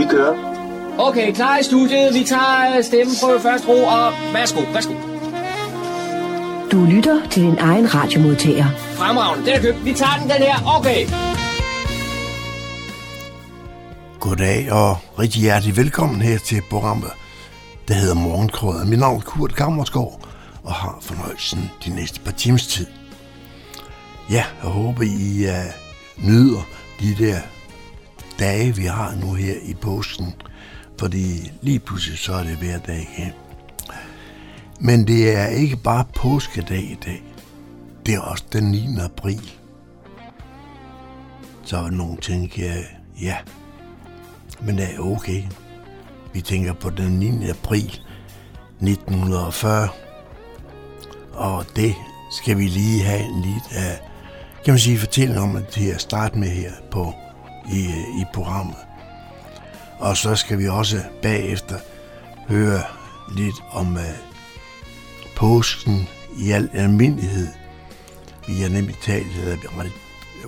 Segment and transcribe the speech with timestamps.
[0.00, 0.34] Vi kører.
[0.98, 2.14] Okay, klar i studiet.
[2.14, 4.94] Vi tager stemmeprøve først ro, og værsgo, værsgo.
[6.72, 8.66] Du lytter til din egen radiomodtager.
[8.76, 9.84] Fremragende, den er købt.
[9.84, 10.78] Vi tager den, den her.
[10.78, 11.06] Okay.
[14.20, 17.10] Goddag og rigtig hjertelig velkommen her til programmet,
[17.88, 18.84] der hedder Morgenkrøder.
[18.84, 20.20] Mit navn er Kurt Kammersgaard
[20.64, 22.86] og har fornøjelsen de næste par timers tid.
[24.30, 26.60] Ja, jeg håber, I uh, nyder
[27.00, 27.38] de der
[28.40, 30.34] dage, vi har nu her i påsken,
[30.98, 33.32] fordi lige pludselig så er det hver dag igen.
[34.80, 37.22] Men det er ikke bare påskedag i dag.
[38.06, 38.88] Det er også den 9.
[39.04, 39.50] april.
[41.64, 42.52] Så er der nogle ting,
[43.20, 43.36] ja,
[44.60, 45.42] men det er okay.
[46.32, 47.48] Vi tænker på den 9.
[47.48, 48.00] april
[48.82, 49.88] 1940,
[51.32, 51.94] og det
[52.30, 54.00] skal vi lige have en lidt af,
[54.64, 57.14] kan man sige, fortælling om at til at starte med her på
[57.72, 57.84] i,
[58.20, 58.76] i programmet.
[59.98, 61.78] Og så skal vi også bagefter
[62.48, 62.82] høre
[63.36, 64.02] lidt om uh,
[65.36, 66.08] påsken
[66.38, 67.48] i al almindelighed.
[68.46, 69.58] Vi har nemlig talt, at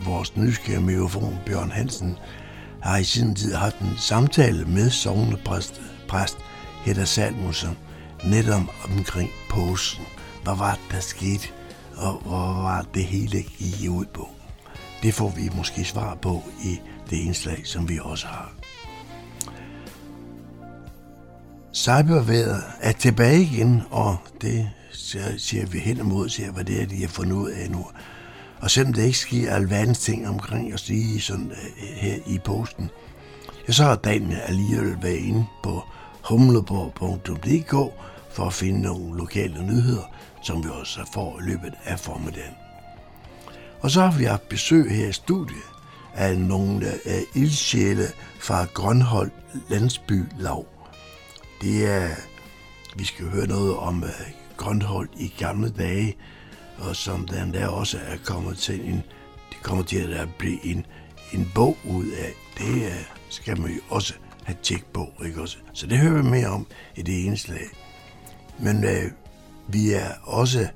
[0.06, 2.18] vores nysgerrige mikrofon Bjørn Hansen
[2.82, 6.38] har i sin tid haft en samtale med sovnepræst præst
[6.84, 7.78] Hedda Salmussen
[8.24, 10.04] netop omkring påsken.
[10.42, 11.48] Hvad var det, der skete,
[11.96, 14.28] og hvor var det hele gik ud på?
[15.02, 16.80] Det får vi måske svar på i
[17.12, 18.52] det indslag, som vi også har.
[21.74, 24.70] Cyberværet er tilbage igen, og det
[25.38, 27.86] ser vi hen imod, ser hvad det er, de har fundet ud af nu.
[28.60, 32.90] Og selvom det ikke sker alverdens ting omkring os lige sådan øh, her i posten,
[33.68, 35.82] ja, så har Daniel alligevel været inde på
[36.28, 37.94] humleborg.dk
[38.30, 42.54] for at finde nogle lokale nyheder, som vi også får i løbet af formiddagen.
[43.80, 45.71] Og så har vi haft besøg her i studiet
[46.14, 48.04] af nogle af ildsjæle
[48.38, 49.30] fra Grønhold
[49.68, 50.66] Landsby Lav.
[51.60, 52.08] Det er,
[52.96, 56.16] vi skal høre noget om øh, uh, Grønhold i gamle dage,
[56.78, 59.02] og som den der også er kommet til en,
[59.50, 60.86] det kommer til at blive en,
[61.32, 62.32] en bog ud af.
[62.58, 62.96] Det er,
[63.28, 64.14] skal man jo også
[64.44, 65.56] have tjek på, ikke også?
[65.72, 66.66] Så det hører vi mere om
[66.96, 67.66] i det ene slag.
[68.58, 69.10] Men øh,
[69.68, 70.68] vi er også,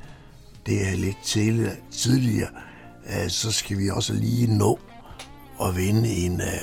[0.67, 2.49] det er lidt tidligere, tidligere
[3.07, 4.79] øh, så skal vi også lige nå
[5.63, 6.61] at vinde en, øh,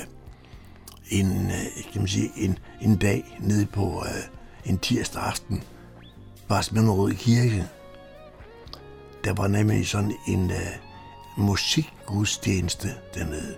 [1.10, 4.24] en, øh, kan man sige, en, en dag nede på øh,
[4.72, 5.64] en tirsdag aften,
[6.48, 7.68] Barsmanderød Kirke,
[9.24, 10.58] der var nemlig sådan en uh,
[11.38, 13.56] musikgudstjeneste dernede.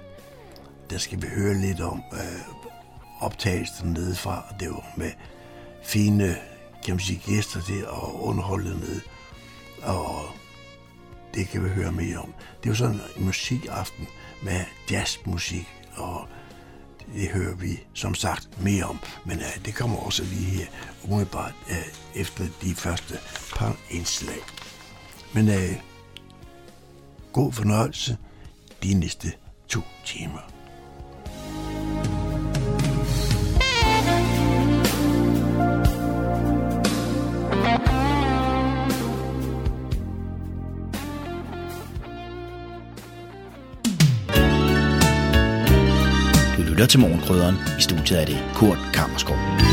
[0.90, 4.56] Der skal vi høre lidt om uh, optagelsen nedefra.
[4.59, 5.12] Det var med
[5.84, 6.35] fine
[6.85, 9.02] kan man sige, gæster til at underholde nede.
[9.84, 10.25] Og
[11.34, 12.34] det kan vi høre mere om.
[12.63, 14.07] Det var sådan en musikaften
[14.45, 16.28] med jazzmusik, og
[17.13, 19.00] det hører vi som sagt mere om.
[19.25, 20.66] Men uh, det kommer også lige her
[21.03, 23.19] umiddelbart uh, efter de første
[23.55, 24.39] par indslag.
[25.34, 25.75] Men uh,
[27.34, 28.17] god fornøjelse
[28.84, 29.34] de næste
[29.67, 30.54] to timer.
[46.75, 47.56] Lytter til Morgenkrydderen.
[47.80, 49.65] I studiet er det Kurt Kammerskov.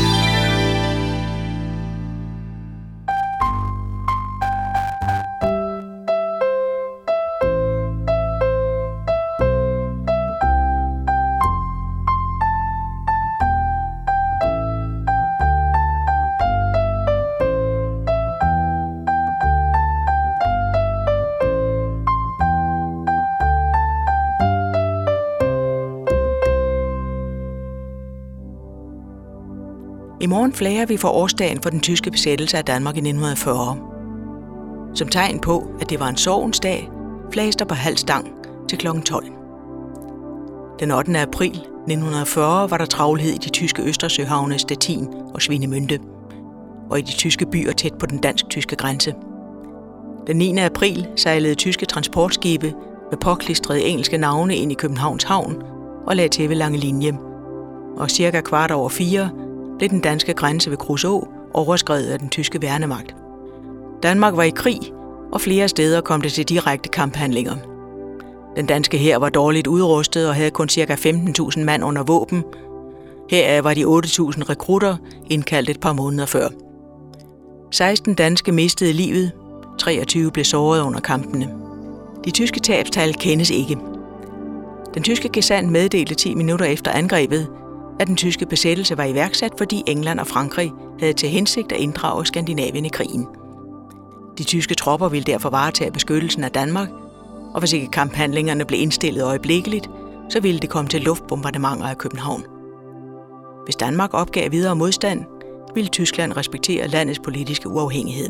[30.53, 33.77] Flager vi for årsdagen for den tyske besættelse af Danmark i 1940.
[34.95, 36.89] Som tegn på, at det var en sorgens dag,
[37.31, 38.31] flages der på halv stang
[38.69, 38.87] til kl.
[39.05, 39.25] 12.
[40.79, 41.19] Den 8.
[41.19, 45.97] april 1940 var der travlhed i de tyske Østersøhavne Stettin og Svinemünde,
[46.89, 49.13] og i de tyske byer tæt på den dansk-tyske grænse.
[50.27, 50.57] Den 9.
[50.57, 52.73] april sejlede tyske transportskibe
[53.11, 55.63] med påklistrede engelske navne ind i Københavns Havn
[56.07, 57.17] og lagde til ved lange linje.
[57.97, 59.29] Og cirka kvart over fire
[59.83, 63.15] blev den danske grænse ved Kruså overskrevet af den tyske værnemagt.
[64.03, 64.79] Danmark var i krig,
[65.31, 67.55] og flere steder kom det til direkte kamphandlinger.
[68.55, 70.93] Den danske hær var dårligt udrustet og havde kun ca.
[70.93, 72.43] 15.000 mand under våben.
[73.29, 73.89] Heraf var de 8.000
[74.49, 74.97] rekrutter
[75.29, 76.47] indkaldt et par måneder før.
[77.71, 79.31] 16 danske mistede livet,
[79.79, 81.49] 23 blev såret under kampene.
[82.25, 83.77] De tyske tabstal kendes ikke.
[84.93, 87.47] Den tyske gesand meddelte 10 minutter efter angrebet,
[88.03, 92.25] at den tyske besættelse var iværksat, fordi England og Frankrig havde til hensigt at inddrage
[92.25, 93.27] Skandinavien i krigen.
[94.37, 96.89] De tyske tropper ville derfor varetage beskyttelsen af Danmark,
[97.53, 99.89] og hvis ikke kamphandlingerne blev indstillet øjeblikkeligt,
[100.29, 102.43] så ville det komme til luftbombardementer af København.
[103.65, 105.25] Hvis Danmark opgav videre modstand,
[105.75, 108.29] ville Tyskland respektere landets politiske uafhængighed.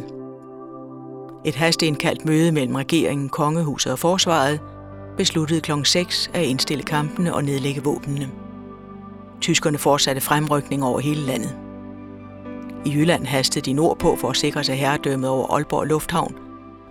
[1.46, 4.60] Et hasteindkaldt møde mellem regeringen, kongehuset og forsvaret
[5.18, 5.72] besluttede kl.
[5.84, 8.43] 6 at indstille kampene og nedlægge våbnene.
[9.44, 11.56] Tyskerne fortsatte fremrykning over hele landet.
[12.86, 16.36] I Jylland hastede de nordpå for at sikre sig herredømmet over Aalborg Lufthavn,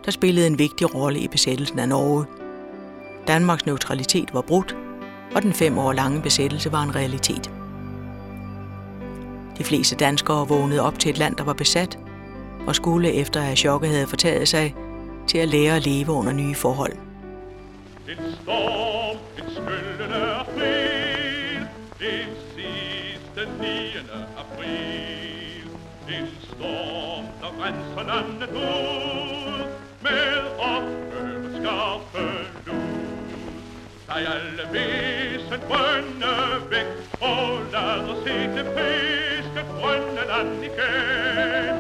[0.05, 2.25] der spillede en vigtig rolle i besættelsen af Norge.
[3.27, 4.77] Danmarks neutralitet var brudt,
[5.35, 7.51] og den fem år lange besættelse var en realitet.
[9.59, 11.99] De fleste danskere vågnede op til et land, der var besat,
[12.67, 14.75] og skulle efter at chokket havde fortaget sig,
[15.27, 16.93] til at lære at leve under nye forhold.
[18.09, 21.12] Et storm, et
[22.03, 23.99] skyldende en sidste 9.
[24.37, 25.69] april.
[26.09, 29.65] En storm, der renser landet ud,
[30.01, 32.25] med ophørte skarpe
[32.67, 33.37] lud.
[34.09, 36.35] Tag alle visen brønde
[36.71, 36.87] væk,
[37.21, 41.77] og lad os se det friske grønne land igen.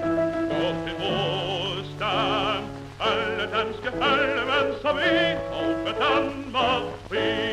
[0.50, 2.64] Gå til modstand,
[3.00, 7.51] alle danske, alle mand som vi, og med Danmark fri.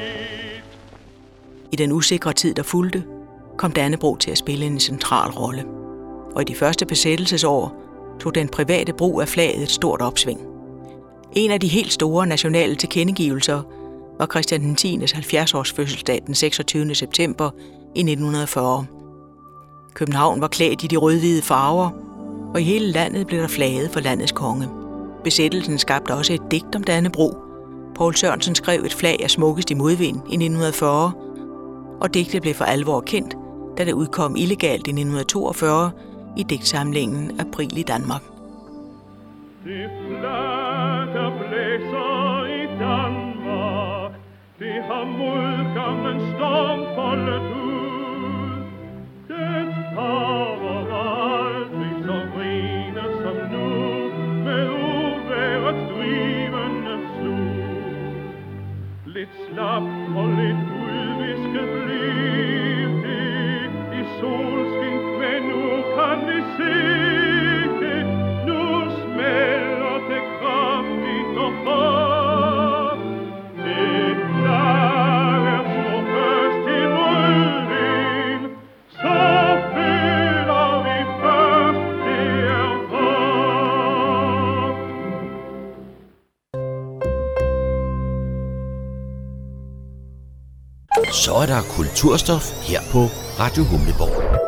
[1.79, 3.03] Den usikre tid, der fulgte,
[3.57, 5.65] kom Dannebro til at spille en central rolle.
[6.35, 7.75] Og i de første besættelsesår
[8.19, 10.39] tog den private brug af flaget et stort opsving.
[11.35, 13.61] En af de helt store nationale tilkendegivelser
[14.19, 14.97] var Christian 10.
[14.97, 16.95] 70-års fødselsdag den 26.
[16.95, 17.49] september
[17.95, 18.85] i 1940.
[19.93, 21.89] København var klædt i de rødhvide farver,
[22.53, 24.69] og i hele landet blev der flaget for landets konge.
[25.23, 27.33] Besættelsen skabte også et digt om Dannebro.
[27.95, 31.11] Paul Sørensen skrev et flag af smukkest i modvind i 1940,
[32.01, 33.35] og digtet blev for alvor kendt,
[33.77, 35.91] da det udkom illegalt i 1942
[36.37, 38.21] i digtsamlingen April i Danmark.
[39.63, 44.11] Det flag, blæser i Danmark,
[44.59, 47.79] det har modgangen stormfoldet ud.
[49.27, 53.69] Det farver aldrig så rene som nu,
[54.45, 59.15] med uværets drivende slut.
[59.15, 59.83] Lidt slap
[60.15, 60.69] og lidt
[91.25, 93.00] Så er der kulturstof her på
[93.39, 94.39] Radio Humleborg.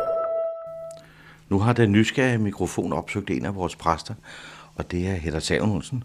[1.48, 4.14] Nu har den nysgerrige mikrofon opsøgt en af vores præster,
[4.74, 6.04] og det er Hedder Salomonsen.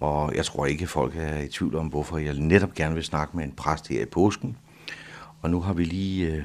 [0.00, 3.36] Og jeg tror ikke, folk er i tvivl om, hvorfor jeg netop gerne vil snakke
[3.36, 4.56] med en præst her i påsken.
[5.42, 6.42] Og nu har vi lige, øh,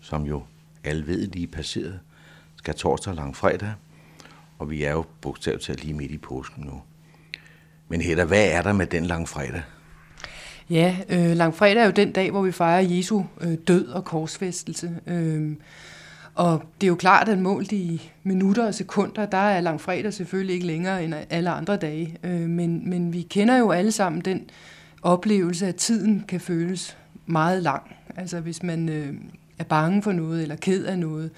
[0.00, 0.42] som jo
[0.84, 2.00] alle ved, lige passeret,
[2.56, 3.72] skal torsdag lang fredag.
[4.58, 6.82] Og vi er jo bogstaveligt talt lige midt i påsken nu.
[7.88, 9.62] Men Hedda, hvad er der med den lang fredag?
[10.70, 14.90] Ja, øh, langfredag er jo den dag, hvor vi fejrer Jesu øh, død og korsfæstelse.
[15.06, 15.56] Øh,
[16.34, 20.54] og det er jo klart, at målt i minutter og sekunder, der er langfredag selvfølgelig
[20.54, 22.16] ikke længere end alle andre dage.
[22.24, 24.50] Øh, men, men vi kender jo alle sammen den
[25.02, 26.96] oplevelse, at tiden kan føles
[27.26, 27.82] meget lang.
[28.16, 29.14] Altså hvis man øh,
[29.58, 31.30] er bange for noget eller ked af noget,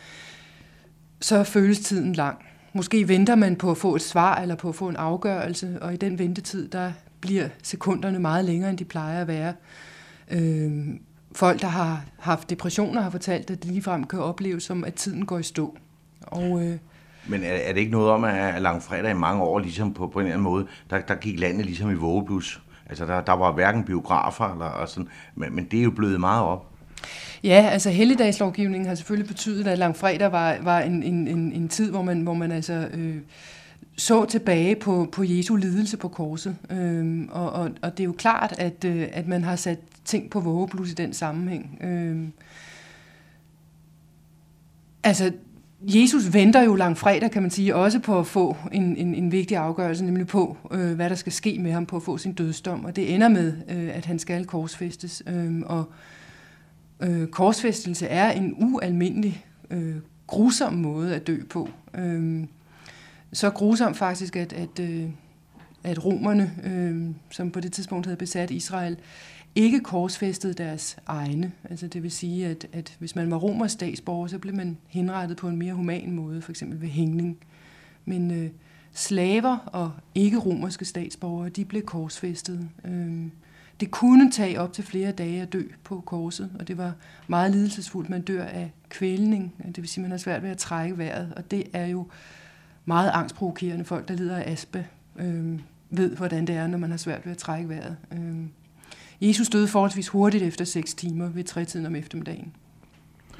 [1.20, 2.38] så føles tiden lang.
[2.72, 5.94] Måske venter man på at få et svar eller på at få en afgørelse, og
[5.94, 9.52] i den ventetid, der bliver sekunderne meget længere, end de plejer at være.
[10.30, 10.70] Øh,
[11.32, 15.26] folk, der har haft depressioner, har fortalt, at det ligefrem kan opleves som, at tiden
[15.26, 15.76] går i stå.
[16.22, 16.76] Og, øh,
[17.26, 20.18] Men er, er det ikke noget om, at langfredag i mange år, ligesom på, på
[20.18, 22.62] en eller anden måde, der, der gik landet ligesom i vågeblus?
[22.86, 26.20] Altså, der, der var hverken biografer eller og sådan, men, men det er jo blevet
[26.20, 26.66] meget op.
[27.44, 31.90] Ja, altså helligdagslovgivningen har selvfølgelig betydet, at langfredag var, var en, en, en, en tid,
[31.90, 33.16] hvor man, hvor man altså øh,
[33.96, 36.56] så tilbage på, på Jesu lidelse på korset.
[36.70, 40.30] Øhm, og, og, og det er jo klart, at, øh, at man har sat ting
[40.30, 41.78] på vågeblus i den sammenhæng.
[41.82, 42.32] Øhm,
[45.02, 45.32] altså,
[45.82, 49.56] Jesus venter jo langfredag, kan man sige, også på at få en, en, en vigtig
[49.56, 52.84] afgørelse, nemlig på, øh, hvad der skal ske med ham på at få sin dødsdom.
[52.84, 55.22] Og det ender med, øh, at han skal korsfæstes.
[55.26, 55.84] Øh, og
[57.00, 61.68] øh, korsfæstelse er en ualmindelig, øh, grusom måde at dø på.
[61.94, 62.44] Øh,
[63.32, 65.08] så grusom faktisk, at, at, øh,
[65.84, 68.96] at romerne, øh, som på det tidspunkt havde besat Israel,
[69.54, 71.52] ikke korsfæstede deres egne.
[71.70, 75.36] Altså det vil sige, at, at hvis man var romersk statsborger, så blev man henrettet
[75.36, 77.38] på en mere human måde, for eksempel ved hængning.
[78.04, 78.50] Men øh,
[78.92, 82.68] slaver og ikke-romerske statsborgere, de blev korsfæstet.
[82.84, 83.26] Øh,
[83.80, 86.92] det kunne tage op til flere dage at dø på korset, og det var
[87.28, 88.10] meget lidelsesfuldt.
[88.10, 91.32] Man dør af kvælning, det vil sige, at man har svært ved at trække vejret,
[91.36, 92.06] og det er jo
[92.90, 93.84] meget angstprovokerende.
[93.84, 94.86] Folk, der lider af aspe,
[95.18, 95.58] øh,
[95.90, 97.96] ved, hvordan det er, når man har svært ved at trække vejret.
[98.12, 98.36] Øh,
[99.20, 102.52] Jesus døde forholdsvis hurtigt efter 6 timer ved trætiden om eftermiddagen.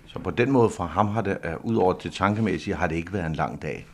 [0.07, 2.97] Så på den måde for ham har det, øh, ud over det tankemæssige, har det
[2.97, 3.87] ikke været en lang dag?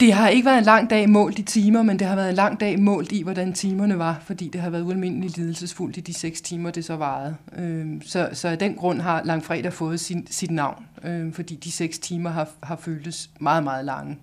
[0.00, 2.34] Det har ikke været en lang dag målt i timer, men det har været en
[2.34, 6.14] lang dag målt i, hvordan timerne var, fordi det har været ualmindeligt lidelsesfuldt i de
[6.14, 7.36] seks timer, det så varede.
[7.56, 11.72] Øhm, så, så af den grund har Langfredag fået sin, sit navn, øhm, fordi de
[11.72, 14.18] seks timer har, har føltes meget, meget lange.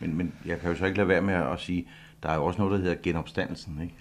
[0.00, 1.86] Men, men jeg kan jo så ikke lade være med at sige,
[2.22, 3.94] der er jo også noget, der hedder genopstandelsen, ikke?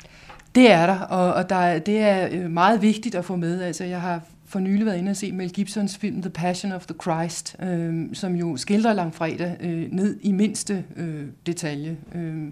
[0.55, 3.61] Det er der, og, og der, det er øh, meget vigtigt at få med.
[3.61, 6.86] Altså, jeg har for nylig været inde og se Mel Gibsons film The Passion of
[6.86, 11.98] the Christ, øh, som jo skildrer langfredag øh, ned i mindste øh, detalje.
[12.15, 12.48] Øh.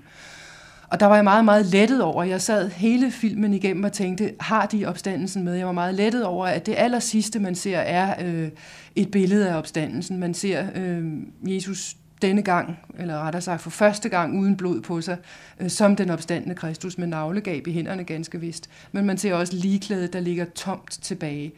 [0.90, 2.24] Og der var jeg meget, meget lettet over.
[2.24, 5.54] Jeg sad hele filmen igennem og tænkte, har de opstandelsen med?
[5.54, 8.50] Jeg var meget lettet over, at det aller sidste, man ser, er øh,
[8.96, 10.18] et billede af opstandelsen.
[10.18, 11.06] Man ser øh,
[11.42, 15.18] Jesus denne gang, eller rettere sagt for første gang uden blod på sig,
[15.60, 18.70] øh, som den opstandende Kristus med navlegab i hænderne ganske vist.
[18.92, 21.54] Men man ser også ligeklædet, der ligger tomt tilbage.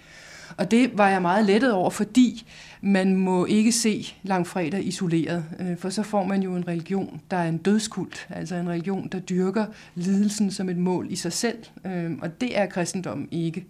[0.57, 2.47] Og det var jeg meget lettet over, fordi
[2.81, 7.37] man må ikke se langfredag isoleret, øh, for så får man jo en religion, der
[7.37, 9.65] er en dødskult, altså en religion, der dyrker
[9.95, 13.65] lidelsen som et mål i sig selv, øh, og det er kristendommen ikke.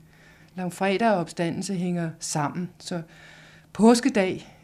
[0.55, 3.01] Langfredag og opstandelse hænger sammen, så
[3.73, 4.55] påskedag,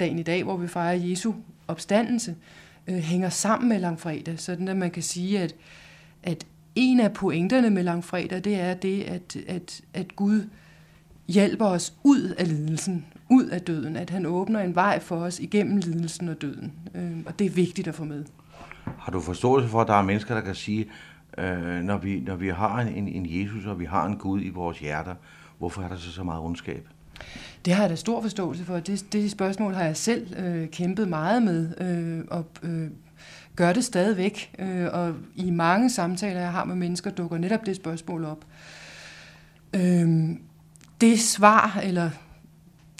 [0.00, 1.32] dagen i dag, hvor vi fejrer Jesu
[1.68, 2.36] opstandelse,
[2.86, 5.54] øh, hænger sammen med langfredag, sådan at man kan sige, at,
[6.22, 10.42] at en af pointerne med langfredag, det er det, at, at, at Gud
[11.28, 15.40] hjælper os ud af lidelsen, ud af døden, at han åbner en vej for os
[15.40, 16.72] igennem lidelsen og døden.
[16.94, 18.24] Øh, og det er vigtigt at få med.
[18.98, 20.86] Har du forståelse for, at der er mennesker, der kan sige,
[21.38, 24.48] øh, når, vi, når vi har en, en Jesus, og vi har en Gud i
[24.48, 25.14] vores hjerter,
[25.58, 26.88] hvorfor er der så så meget ondskab?
[27.64, 28.80] Det har jeg da stor forståelse for.
[28.80, 32.90] Det, det spørgsmål har jeg selv øh, kæmpet meget med, øh, og øh,
[33.56, 34.54] gør det stadigvæk.
[34.58, 38.44] Øh, og i mange samtaler, jeg har med mennesker, dukker netop det spørgsmål op.
[39.74, 40.36] Øh,
[41.00, 42.10] det svar, eller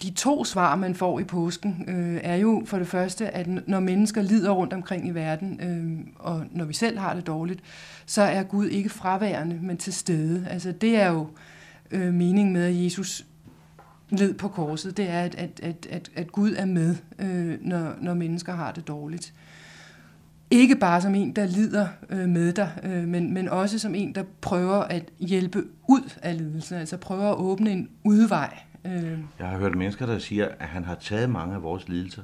[0.01, 3.79] de to svar, man får i påsken, øh, er jo for det første, at når
[3.79, 7.59] mennesker lider rundt omkring i verden, øh, og når vi selv har det dårligt,
[8.05, 10.47] så er Gud ikke fraværende, men til stede.
[10.49, 11.27] Altså det er jo
[11.91, 13.25] øh, meningen med, at Jesus
[14.09, 18.13] led på korset, det er, at, at, at, at, Gud er med, øh, når, når
[18.13, 19.33] mennesker har det dårligt.
[20.51, 24.15] Ikke bare som en, der lider øh, med dig, øh, men, men også som en,
[24.15, 28.59] der prøver at hjælpe ud af lidelsen, altså prøver at åbne en udvej.
[28.85, 29.17] Øh.
[29.39, 32.21] Jeg har hørt mennesker, der siger, at han har taget mange af vores lidelser.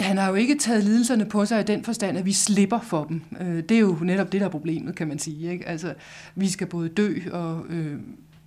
[0.00, 3.04] Han har jo ikke taget lidelserne på sig i den forstand, at vi slipper for
[3.04, 3.22] dem.
[3.40, 5.52] Øh, det er jo netop det, der er problemet, kan man sige.
[5.52, 5.68] Ikke?
[5.68, 5.94] Altså,
[6.34, 8.00] vi skal både dø, og øh,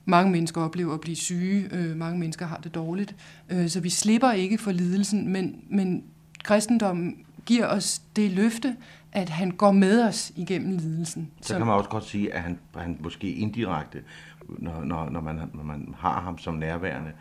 [0.05, 3.15] mange mennesker oplever at blive syge, øh, mange mennesker har det dårligt.
[3.49, 6.03] Øh, så vi slipper ikke for lidelsen, men, men
[6.43, 8.75] kristendommen giver os det løfte,
[9.11, 11.31] at han går med os igennem lidelsen.
[11.41, 14.03] Så kan man også godt sige, at han, han måske indirekte,
[14.47, 17.11] når, når, når, man, når man har ham som nærværende,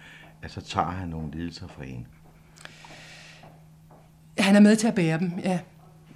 [0.43, 2.07] at så tager han nogle lidelser fra en.
[4.39, 5.61] Han er med til at bære dem, ja.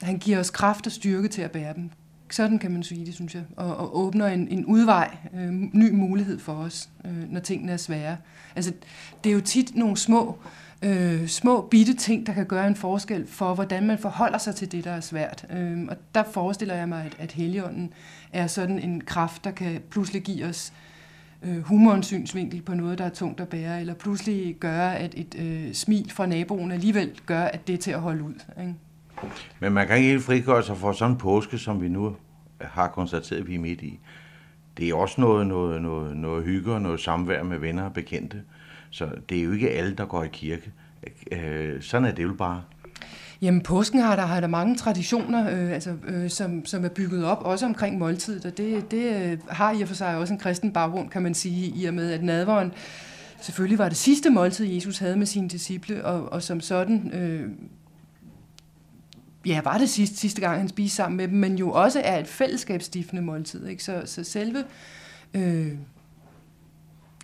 [0.02, 1.90] Han giver os kraft og styrke til at bære dem.
[2.30, 3.42] Sådan kan man sige det, synes jeg.
[3.56, 7.76] Og, og åbner en, en udvej, øh, ny mulighed for os, øh, når tingene er
[7.76, 8.16] svære.
[8.56, 8.72] Altså,
[9.24, 12.76] det er jo tit nogle små øh, øh, små bitte ting, der kan gøre en
[12.76, 15.46] forskel for, hvordan man forholder sig til det, der er svært.
[15.50, 17.92] Øh, og der forestiller jeg mig, at, at heligånden
[18.32, 20.72] er sådan en kraft, der kan pludselig give os
[21.42, 25.34] øh, humorens synsvinkel på noget, der er tungt at bære, eller pludselig gøre, at et
[25.38, 28.34] øh, smil fra naboen alligevel gør, at det er til at holde ud.
[28.60, 28.74] Ikke?
[29.60, 32.16] Men man kan ikke helt frigøre sig for sådan en påske, som vi nu
[32.60, 33.98] har konstateret, at vi er midt i.
[34.76, 38.42] Det er også noget, noget, noget, noget hygge og noget samvær med venner og bekendte.
[38.92, 40.72] Så det er jo ikke alle, der går i kirke.
[41.32, 42.62] Øh, sådan er det jo bare.
[43.42, 47.24] Jamen, påsken har der, har der mange traditioner, øh, altså, øh, som, som er bygget
[47.24, 50.40] op, også omkring måltidet, og det, det øh, har i og for sig også en
[50.40, 52.72] kristen baggrund, kan man sige, i og med, at nadveren
[53.40, 57.50] selvfølgelig var det sidste måltid, Jesus havde med sine disciple, og, og som sådan, øh,
[59.46, 62.18] ja, var det sidste, sidste gang, han spiste sammen med dem, men jo også er
[62.18, 63.84] et fællesskabsstiftende måltid, ikke?
[63.84, 64.64] Så, så selve
[65.34, 65.72] øh,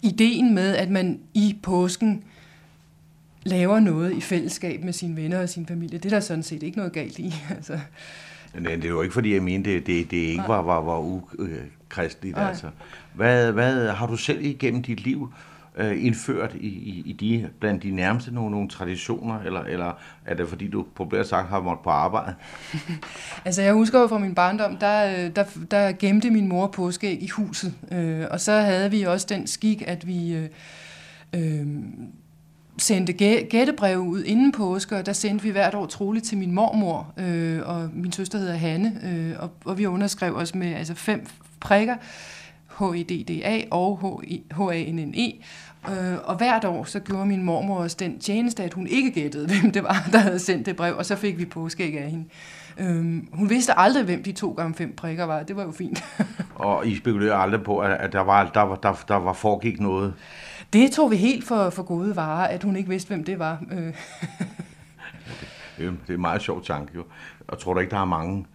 [0.02, 2.24] ideen med, at man i påsken
[3.44, 6.62] laver noget i fællesskab med sine venner og sin familie, det er der sådan set
[6.62, 7.34] ikke noget galt i.
[7.56, 7.78] Altså,
[8.54, 10.98] Nej, det er jo ikke, fordi jeg mener, det, det, det ikke var, var, var
[10.98, 12.38] ukristeligt.
[12.38, 12.70] Altså.
[13.14, 15.32] Hvad, hvad har du selv igennem dit liv
[15.78, 19.92] øh, indført i, i, i de, blandt de nærmeste nogle, nogle traditioner, eller, eller
[20.24, 22.34] er det fordi, du populært sagt har måttet på arbejde?
[23.44, 27.22] altså jeg husker jo fra min barndom, der, øh, der, der gemte min mor påskeæg
[27.22, 30.34] i huset, øh, og så havde vi også den skik, at vi...
[30.34, 30.48] Øh,
[31.34, 31.66] øh,
[32.80, 33.12] sendte
[33.50, 37.60] gættebrev ud inden påske, og der sendte vi hvert år troligt til min mormor, øh,
[37.64, 41.26] og min søster hedder Hanne, øh, og, og vi underskrev os med altså fem
[41.60, 41.94] prikker,
[42.78, 44.20] H-E-D-D-A og
[44.54, 45.44] H-A-N-N-E,
[45.90, 49.46] øh, og hvert år så gjorde min mormor os den tjeneste, at hun ikke gættede,
[49.60, 52.24] hvem det var, der havde sendt det brev, og så fik vi påskæg af hende.
[52.78, 55.42] Øhm, hun vidste aldrig, hvem de to gange fem prikker var.
[55.42, 56.04] Det var jo fint.
[56.54, 60.14] og I spekulerede aldrig på, at der var, der, der, der var foregik noget?
[60.72, 63.62] Det tog vi helt for, for gode varer, at hun ikke vidste, hvem det var.
[63.70, 63.78] Øh.
[65.78, 67.04] det, er en meget sjov tanke jo.
[67.48, 68.46] Og tror du ikke, der er mange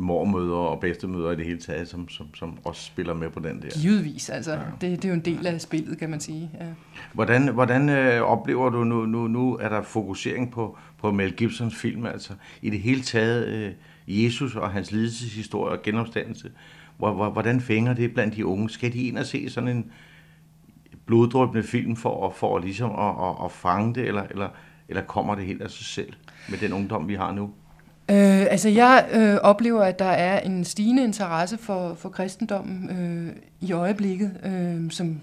[0.00, 3.62] mormøder og bedstemøder i det hele taget, som, som, som også spiller med på den
[3.62, 3.68] der?
[3.68, 4.52] Givetvis, altså.
[4.52, 4.58] Ja.
[4.80, 6.50] Det, det er jo en del af spillet, kan man sige.
[6.60, 6.66] Ja.
[7.12, 11.76] Hvordan, hvordan øh, oplever du nu, nu, nu, er der fokusering på, på Mel Gibsons
[11.76, 13.72] film, altså i det hele taget øh,
[14.06, 16.50] Jesus og hans lidelseshistorie og genopstandelse.
[17.32, 18.70] Hvordan fænger det blandt de unge?
[18.70, 19.90] Skal de ind og se sådan en
[21.06, 24.48] bloddrøbende film for, for ligesom at, at, at fange det, eller, eller,
[24.88, 26.12] eller kommer det helt af sig selv
[26.48, 27.50] med den ungdom, vi har nu?
[28.10, 33.36] Øh, altså jeg øh, oplever, at der er en stigende interesse for, for kristendommen øh,
[33.60, 35.20] i øjeblikket, øh, som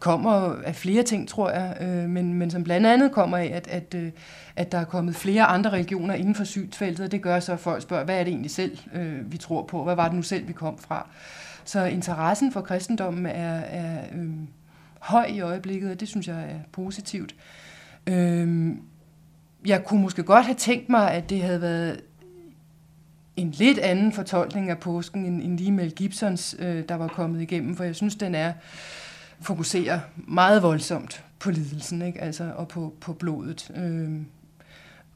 [0.00, 3.68] kommer af flere ting, tror jeg, øh, men, men som blandt andet kommer af, at,
[3.68, 4.10] at, øh,
[4.56, 7.60] at der er kommet flere andre religioner inden for synsfeltet, og det gør så, at
[7.60, 9.84] folk spørger, hvad er det egentlig selv, øh, vi tror på?
[9.84, 11.08] Hvad var det nu selv, vi kom fra?
[11.64, 14.28] Så interessen for kristendommen er, er øh,
[14.98, 17.34] høj i øjeblikket, og det synes jeg er positivt.
[18.06, 18.72] Øh,
[19.66, 22.00] jeg kunne måske godt have tænkt mig, at det havde været
[23.36, 27.42] en lidt anden fortolkning af påsken end, end lige Mel Gibsons, øh, der var kommet
[27.42, 28.52] igennem, for jeg synes, den er
[29.40, 32.20] fokuserer meget voldsomt på lidelsen, ikke?
[32.20, 33.70] Altså, og på, på blodet.
[33.76, 34.10] Øh,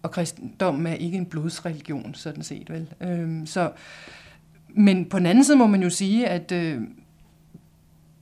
[0.03, 2.95] og kristendommen er ikke en blodsreligion, sådan set, vel?
[3.01, 3.73] Øh, så,
[4.69, 6.83] men på den anden side må man jo sige, at øh,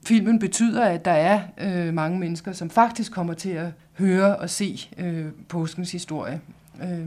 [0.06, 4.50] filmen betyder, at der er øh, mange mennesker, som faktisk kommer til at høre og
[4.50, 6.40] se øh, påskens historie.
[6.82, 7.06] Øh.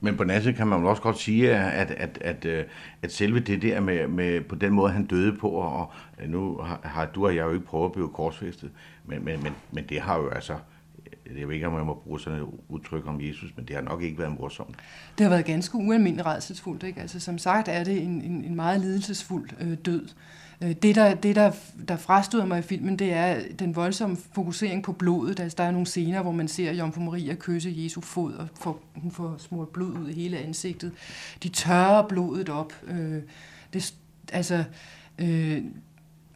[0.00, 2.66] Men på den kan man jo også godt sige, at, at, at, at,
[3.02, 5.92] at selve det der med, med på den måde, han døde på, og
[6.26, 8.70] nu har du og jeg jo ikke prøvet at blive korsfæstet,
[9.04, 10.56] men, men, men, men det har jo altså
[11.38, 13.82] jeg ved ikke, om jeg må bruge sådan et udtryk om Jesus, men det har
[13.82, 14.76] nok ikke været morsomt.
[15.18, 16.82] Det har været ganske ualmindeligt redselsfuldt.
[16.82, 17.00] Ikke?
[17.00, 20.02] Altså, som sagt er det en, en, en meget lidelsesfuld øh, død.
[20.02, 21.52] Øh, det, der, det der,
[21.88, 25.40] der frastøder mig i filmen, det er den voldsomme fokusering på blodet.
[25.40, 28.82] Altså, der er nogle scener, hvor man ser Jomfru Maria kysse Jesu fod, og får,
[28.94, 30.92] hun får smurt blod ud i hele ansigtet.
[31.42, 32.72] De tørrer blodet op.
[32.88, 33.22] Øh,
[33.72, 33.94] det,
[34.32, 34.64] altså,
[35.18, 35.62] øh,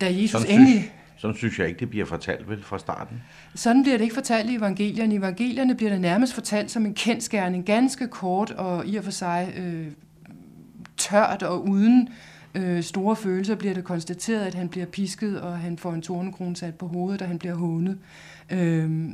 [0.00, 0.80] da Jesus sådan endelig...
[0.80, 3.22] Synes, sådan synes jeg ikke, det bliver fortalt vel fra starten.
[3.54, 5.14] Sådan bliver det ikke fortalt i evangelierne.
[5.14, 9.10] I evangelierne bliver det nærmest fortalt som en kendskærning, ganske kort og i og for
[9.10, 9.86] sig øh,
[10.96, 12.14] tørt og uden øh,
[12.56, 16.56] Øh, store følelser bliver det konstateret, at han bliver pisket, og han får en tornekrone
[16.56, 17.98] sat på hovedet, og han bliver hånet.
[18.50, 19.08] Øh,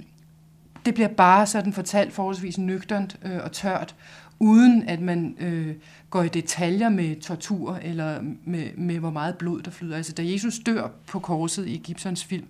[0.86, 3.94] det bliver bare sådan fortalt forholdsvis nøgternt øh, og tørt,
[4.38, 5.74] uden at man øh,
[6.10, 9.96] går i detaljer med tortur eller med, med hvor meget blod der flyder.
[9.96, 12.46] Altså da Jesus dør på korset i Gibsons film,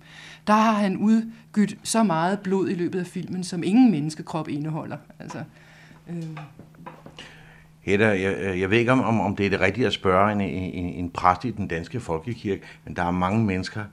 [0.47, 4.97] der har han udgydt så meget blod i løbet af filmen, som ingen menneskekrop indeholder.
[5.19, 5.43] Altså,
[6.09, 6.37] øh.
[7.83, 10.41] Hedda, jeg, øh, jeg ved ikke, om, om det er det rigtige at spørge en,
[10.41, 13.85] en, en præst i den danske folkekirke, men der er mange mennesker,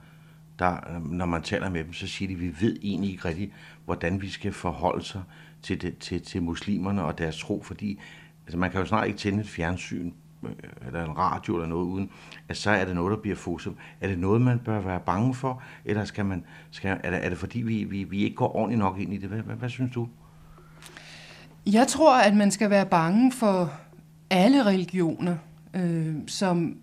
[0.58, 3.28] der, øh, når man taler med dem, så siger de, at vi ved egentlig ikke
[3.28, 3.52] rigtigt,
[3.84, 5.22] hvordan vi skal forholde sig
[5.62, 8.00] til, det, til, til muslimerne og deres tro, fordi
[8.46, 10.50] altså, man kan jo snart ikke tænde et fjernsyn øh,
[10.86, 12.10] eller en radio eller noget uden,
[12.48, 13.76] at så er det noget, der bliver fokuseret.
[14.00, 17.28] Er det noget, man bør være bange for, eller skal man, skal, er, det, er
[17.28, 19.28] det fordi, vi, vi, vi ikke går ordentligt nok ind i det?
[19.28, 20.08] Hvad, hvad, hvad synes du?
[21.66, 23.72] Jeg tror, at man skal være bange for
[24.30, 25.36] alle religioner,
[25.74, 26.76] øh, som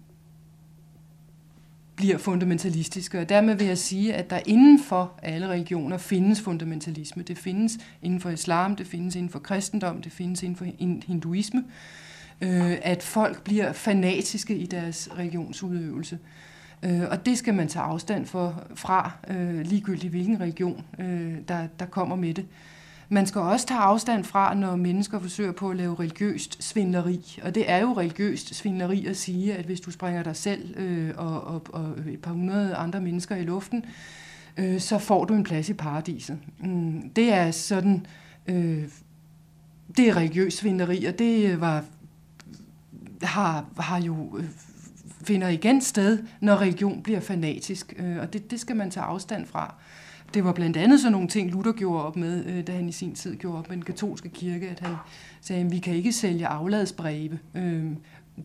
[1.95, 3.19] bliver fundamentalistiske.
[3.19, 7.23] Og dermed vil jeg sige, at der inden for alle religioner findes fundamentalisme.
[7.23, 10.65] Det findes inden for islam, det findes inden for kristendom, det findes inden for
[11.07, 11.63] hinduisme.
[12.41, 16.19] Øh, at folk bliver fanatiske i deres religionsudøvelse.
[16.83, 21.67] Øh, og det skal man tage afstand for, fra, øh, ligegyldigt hvilken religion, øh, der,
[21.79, 22.45] der kommer med det.
[23.09, 27.39] Man skal også tage afstand fra, når mennesker forsøger på at lave religiøst svindleri.
[27.43, 31.13] Og det er jo religiøst svindleri at sige, at hvis du springer dig selv øh,
[31.17, 33.85] og, og, og et par hundrede andre mennesker i luften,
[34.57, 36.37] øh, så får du en plads i paradiset.
[36.59, 38.05] Mm, det er sådan
[38.47, 38.83] øh,
[39.97, 41.83] det er religiøst svinderi, og det øh, var,
[43.21, 44.45] har, har jo øh,
[45.23, 49.45] finder igen sted, når religion bliver fanatisk, øh, og det, det skal man tage afstand
[49.45, 49.75] fra.
[50.33, 52.91] Det var blandt andet sådan nogle ting, Luther gjorde op med, øh, da han i
[52.91, 54.95] sin tid gjorde op med den katolske kirke, at han
[55.41, 57.85] sagde, at vi kan ikke sælge afladsbreve, øh,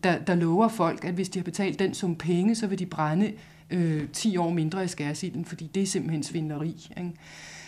[0.03, 2.85] der, der lover folk, at hvis de har betalt den som penge, så vil de
[2.85, 3.33] brænde
[3.69, 6.89] øh, 10 år mindre i skærsilden, fordi det er simpelthen svinderi.
[6.97, 7.11] Ikke?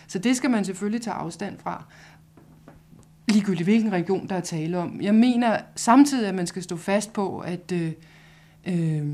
[0.07, 1.83] Så det skal man selvfølgelig tage afstand fra
[3.27, 5.01] ligegyldigt hvilken region, der er tale om.
[5.01, 7.91] Jeg mener samtidig, at man skal stå fast på, at øh,
[8.65, 9.07] øh,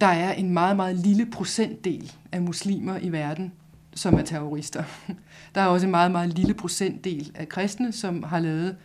[0.00, 3.52] der er en meget, meget lille procentdel af muslimer i verden,
[3.94, 4.84] som er terrorister.
[5.54, 8.76] Der er også en meget, meget lille procentdel af kristne, som har lavet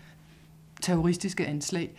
[0.82, 1.92] terroristiske anslag.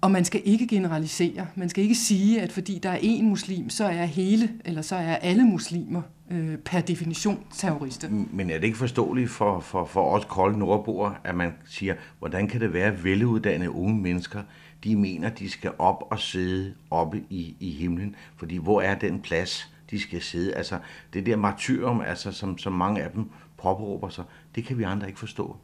[0.00, 1.46] Og man skal ikke generalisere.
[1.54, 4.96] Man skal ikke sige, at fordi der er én muslim, så er hele, eller så
[4.96, 8.08] er alle muslimer øh, per definition terrorister.
[8.10, 12.48] Men er det ikke forståeligt for, for, for os kolde nordboer, at man siger, hvordan
[12.48, 14.42] kan det være, at veluddannede unge mennesker
[14.84, 19.20] de mener, de skal op og sidde oppe i, i himlen, fordi hvor er den
[19.20, 20.54] plads, de skal sidde?
[20.54, 20.78] Altså,
[21.12, 23.30] det der martyrum, altså, som, som mange af dem
[23.62, 24.24] påberåber sig,
[24.54, 25.56] det kan vi andre ikke forstå.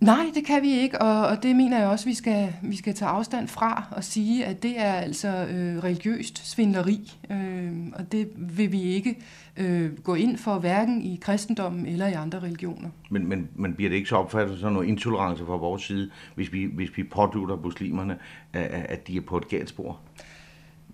[0.00, 2.94] Nej, det kan vi ikke, og, og det mener jeg også, vi skal, vi skal
[2.94, 8.28] tage afstand fra og sige, at det er altså øh, religiøst svindleri, øh, og det
[8.36, 9.18] vil vi ikke
[9.56, 12.88] øh, gå ind for, hverken i kristendommen eller i andre religioner.
[13.10, 16.52] Men, men, men bliver det ikke så opfattet som noget intolerance fra vores side, hvis
[16.52, 18.18] vi, hvis vi pådutter muslimerne,
[18.52, 20.00] at, at de er på et galt spor?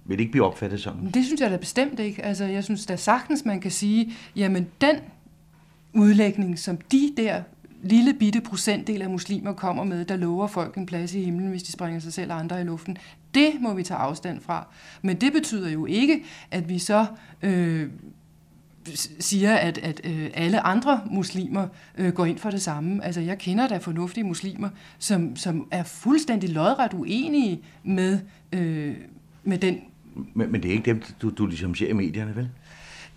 [0.04, 1.10] Vil det ikke blive opfattet sådan?
[1.10, 2.24] Det synes jeg da bestemt ikke.
[2.24, 4.96] Altså, jeg synes da sagtens, man kan sige, jamen den
[5.92, 7.42] udlægning, som de der
[7.82, 11.62] lille bitte procentdel af muslimer kommer med, der lover folk en plads i himlen, hvis
[11.62, 12.96] de springer sig selv og andre i luften.
[13.34, 14.66] Det må vi tage afstand fra.
[15.02, 17.06] Men det betyder jo ikke, at vi så
[17.42, 17.88] øh,
[19.18, 23.04] siger, at, at øh, alle andre muslimer øh, går ind for det samme.
[23.04, 28.18] Altså, jeg kender da fornuftige muslimer, som, som er fuldstændig lodret uenige med,
[28.52, 28.96] øh,
[29.44, 29.80] med den...
[30.34, 32.48] Men, men det er ikke dem, du, du ligesom ser i medierne, vel?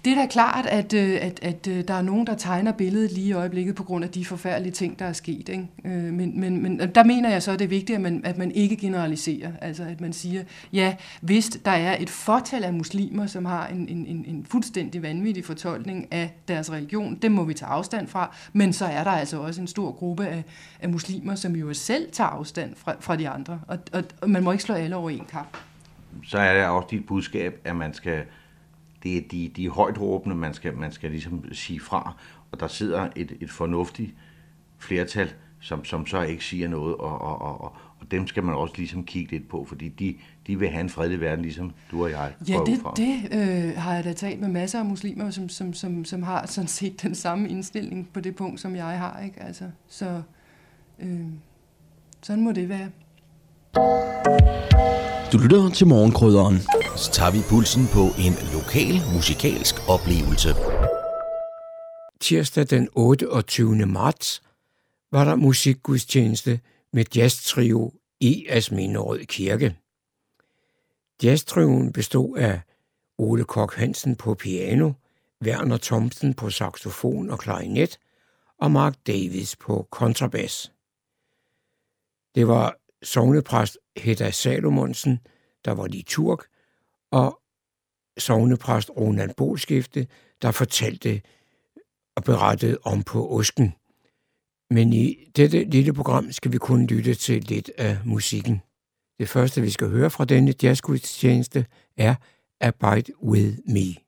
[0.06, 3.12] Det er da klart, at, øh, at, at øh, der er nogen, der tegner billedet
[3.12, 5.50] lige i øjeblikket på grund af de forfærdelige ting, der er sket.
[5.50, 5.68] Ikke?
[5.86, 8.38] Øh, men, men, men der mener jeg så, at det er vigtigt, at man, at
[8.38, 9.52] man ikke generaliserer.
[9.62, 13.88] Altså at man siger, ja, hvis der er et fortal af muslimer, som har en,
[13.90, 18.36] en, en, en fuldstændig vanvittig fortolkning af deres religion, det må vi tage afstand fra.
[18.54, 20.44] Men så er der altså også en stor gruppe af,
[20.82, 23.60] af muslimer, som jo selv tager afstand fra, fra de andre.
[23.68, 25.58] Og, og, og man må ikke slå alle over en kamp.
[26.24, 28.26] Så er det også dit budskab, at man skal
[29.04, 32.14] det er de, de højt råbende, man skal, man skal ligesom sige fra,
[32.52, 34.16] og der sidder et, et fornuftigt
[34.78, 38.74] flertal, som, som så ikke siger noget, og, og, og, og dem skal man også
[38.78, 40.16] ligesom kigge lidt på, fordi de,
[40.48, 43.94] de vil have en fredelig verden, ligesom du og jeg Ja, det, det øh, har
[43.94, 47.16] jeg da talt med masser af muslimer, som, som, som, som har sådan set den
[47.16, 49.22] samme indstilling på det punkt, som jeg har.
[49.24, 49.44] Ikke?
[49.44, 50.22] Altså, så
[51.00, 51.26] øh,
[52.22, 52.90] sådan må det være.
[55.32, 56.58] Du lytter til morgenkrydderen.
[56.98, 60.50] Så tager vi pulsen på en lokal musikalsk oplevelse.
[62.20, 63.86] Tirsdag den 28.
[63.86, 64.42] marts
[65.12, 66.60] var der musikgudstjeneste
[66.94, 69.76] med jazztrio i Asminderød Kirke.
[71.24, 72.62] Jazztrioen bestod af
[73.18, 74.92] Ole Kok Hansen på piano,
[75.46, 78.00] Werner Thomsen på saxofon og klarinet
[78.60, 80.72] og Mark Davis på kontrabas.
[82.36, 85.20] Det var sognepræst Hedda Salomonsen,
[85.66, 86.44] der var liturg,
[87.12, 87.40] og
[88.18, 90.08] sognepræst Ronald Bolskifte,
[90.42, 91.22] der fortalte
[92.16, 93.74] og berettede om på osken.
[94.70, 98.62] Men i dette lille program skal vi kun lytte til lidt af musikken.
[99.20, 101.66] Det første, vi skal høre fra denne jazzgudstjeneste,
[101.98, 102.16] er
[102.62, 104.07] Abide With Me.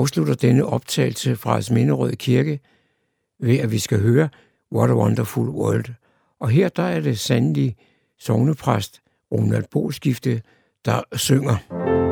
[0.00, 2.60] Afslutter denne optagelse fra Asminderød Kirke
[3.40, 4.28] ved, at vi skal høre
[4.72, 5.84] What a Wonderful World.
[6.40, 7.76] Og her der er det sandelig
[8.18, 9.00] sognepræst
[9.32, 10.42] Ronald Boskifte,
[10.84, 12.09] der synger.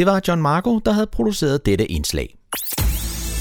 [0.00, 2.36] Det var John Marco, der havde produceret dette indslag.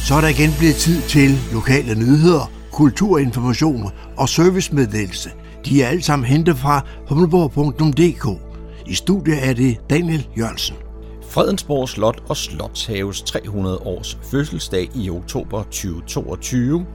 [0.08, 5.30] Så er der igen blevet tid til lokale nyheder, kulturinformation og servicemeddelelse.
[5.66, 8.42] De er alle sammen hentet fra humleborg.dk.
[8.88, 10.76] I studiet er det Daniel Jørgensen.
[11.30, 16.86] Fredensborg Slot og Slotshaves 300 års fødselsdag i oktober 2022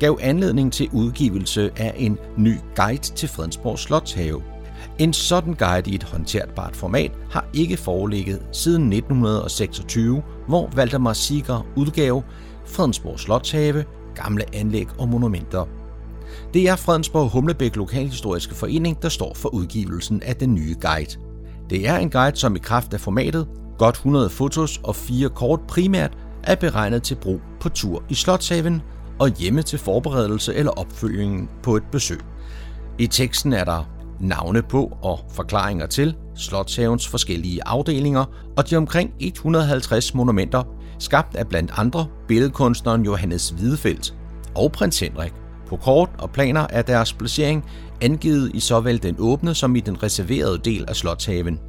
[0.00, 4.42] gav anledning til udgivelse af en ny guide til Fredensborg Slotshave.
[5.00, 11.66] En sådan guide i et håndterbart format har ikke foreligget siden 1926, hvor Valdemar Siger
[11.76, 12.22] udgav
[12.66, 13.84] Fredensborg Slotshave,
[14.14, 15.64] gamle anlæg og monumenter.
[16.54, 21.18] Det er Fredensborg Humlebæk Lokalhistoriske Forening, der står for udgivelsen af den nye guide.
[21.70, 25.60] Det er en guide, som i kraft af formatet, godt 100 fotos og fire kort
[25.68, 28.82] primært, er beregnet til brug på tur i Slotshaven
[29.18, 32.20] og hjemme til forberedelse eller opfølgingen på et besøg.
[32.98, 38.24] I teksten er der navne på og forklaringer til Slotshavens forskellige afdelinger
[38.56, 40.62] og de omkring 150 monumenter,
[40.98, 44.14] skabt af blandt andre billedkunstneren Johannes Hvidefeldt
[44.54, 45.32] og prins Henrik.
[45.68, 47.64] På kort og planer er deres placering
[48.00, 51.60] angivet i såvel den åbne som i den reserverede del af Slotshaven.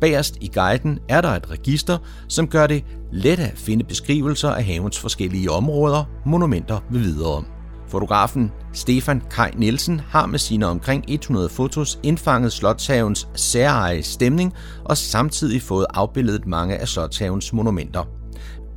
[0.00, 4.64] Bagerst i guiden er der et register, som gør det let at finde beskrivelser af
[4.64, 7.44] havens forskellige områder, monumenter ved videre.
[7.88, 14.52] Fotografen Stefan Kai Nielsen har med sine omkring 100 fotos indfanget Slotshavens særeje stemning
[14.84, 18.04] og samtidig fået afbildet mange af Slotshavens monumenter.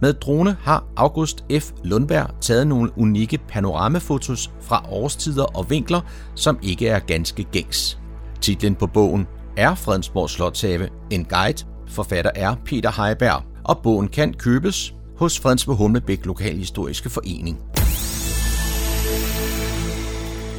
[0.02, 1.72] Med drone har August F.
[1.84, 6.02] Lundberg taget nogle unikke panoramafotos fra årstider og vinkler,
[6.36, 8.00] som ikke er ganske gængs.
[8.42, 11.66] Titlen på bogen er Fredensborg Slotshave, en guide.
[11.88, 17.60] Forfatter er Peter Heiberg, og bogen kan købes hos Fredensborg Humlebæk Lokalhistoriske Forening.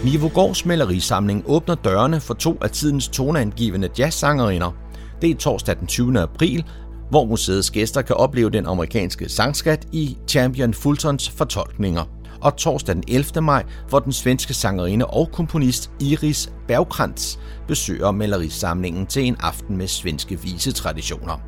[0.05, 4.75] Nivogårds malerisamling åbner dørene for to af tidens toneangivende jazzsangerinder.
[5.23, 6.21] Det er torsdag den 20.
[6.21, 6.65] april,
[7.11, 12.05] hvor museets gæster kan opleve den amerikanske sangskat i Champion Fultons fortolkninger.
[12.41, 13.43] Og torsdag den 11.
[13.43, 17.37] maj, hvor den svenske sangerinde og komponist Iris Bergkrantz
[17.69, 21.41] besøger malerisamlingen til en aften med svenske visetraditioner.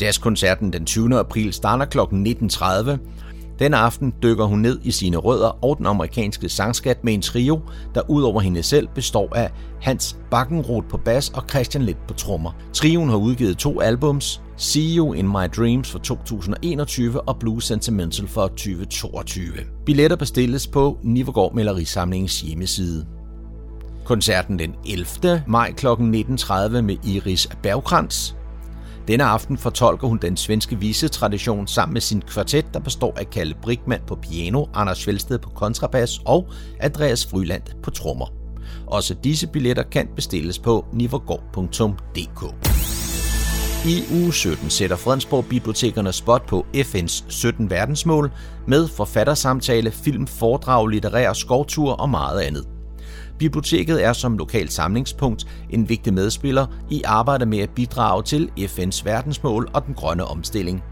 [0.00, 1.18] Jazzkoncerten den 20.
[1.18, 1.98] april starter kl.
[1.98, 2.98] 19.30.
[3.58, 7.60] Den aften dykker hun ned i sine rødder og den amerikanske sangskat med en trio,
[7.94, 12.50] der udover hende selv består af Hans Bakkenroth på bas og Christian Litt på trommer.
[12.72, 18.28] Trioen har udgivet to albums, See You in My Dreams for 2021 og Blue Sentimental
[18.28, 19.42] for 2022.
[19.86, 23.06] Billetter bestilles på Nivergård Malerisamlingens hjemmeside.
[24.04, 25.42] Koncerten den 11.
[25.46, 25.86] maj kl.
[25.86, 28.32] 19.30 med Iris Bergkrantz.
[29.08, 33.54] Denne aften fortolker hun den svenske visetradition sammen med sin kvartet, der består af Kalle
[33.62, 36.48] Brigman på piano, Anders Fjeldsted på kontrabas og
[36.80, 38.26] Andreas Fryland på trommer.
[38.86, 42.54] Også disse billetter kan bestilles på nivergård.dk.
[43.86, 48.30] I uge 17 sætter Fredensborg Bibliotekerne spot på FN's 17 verdensmål
[48.68, 52.73] med forfattersamtale, film, foredrag, litterær skovtur og meget andet.
[53.38, 59.04] Biblioteket er som lokalt samlingspunkt en vigtig medspiller i arbejdet med at bidrage til FN's
[59.04, 60.82] verdensmål og den grønne omstilling.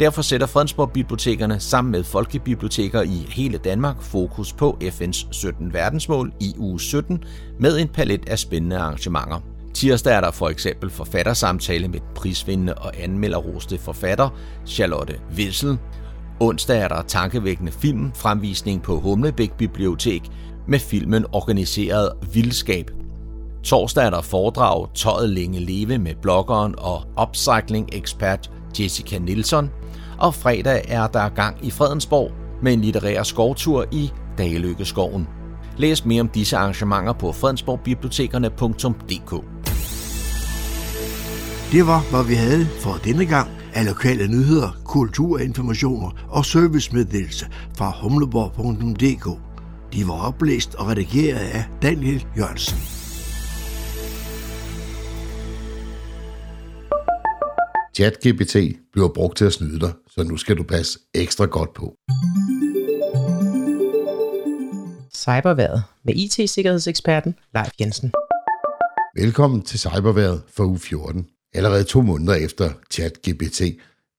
[0.00, 6.32] Derfor sætter Fredensborg Bibliotekerne sammen med folkebiblioteker i hele Danmark fokus på FN's 17 verdensmål
[6.40, 7.24] i uge 17
[7.60, 9.40] med en palet af spændende arrangementer.
[9.74, 14.28] Tirsdag er der for eksempel forfattersamtale med den prisvindende og anmelderroste forfatter
[14.66, 15.78] Charlotte Wissel.
[16.40, 20.22] Onsdag er der tankevækkende film, fremvisning på Humlebæk Bibliotek
[20.68, 22.90] med filmen Organiseret Vildskab.
[23.64, 28.50] Torsdag er der foredrag Tøjet længe leve med bloggeren og upcycling-ekspert
[28.80, 29.70] Jessica Nielsen.
[30.18, 32.30] Og fredag er der gang i Fredensborg
[32.62, 35.28] med en litterær skovtur i Dageløkkeskoven.
[35.76, 39.44] Læs mere om disse arrangementer på fredensborgbibliotekerne.dk.
[41.72, 47.46] Det var, hvad vi havde for denne gang af lokale nyheder, kulturinformationer og servicemeddelelse
[47.76, 49.51] fra humleborg.dk.
[49.92, 52.78] De var oplæst og redigeret af Daniel Jørgensen.
[57.94, 58.56] ChatGPT
[58.92, 61.94] bliver brugt til at snyde dig, så nu skal du passe ekstra godt på.
[65.14, 68.12] Cyberværet med IT-sikkerhedseksperten Leif Jensen.
[69.16, 71.26] Velkommen til Cyberværet for uge 14.
[71.54, 73.62] Allerede to måneder efter ChatGPT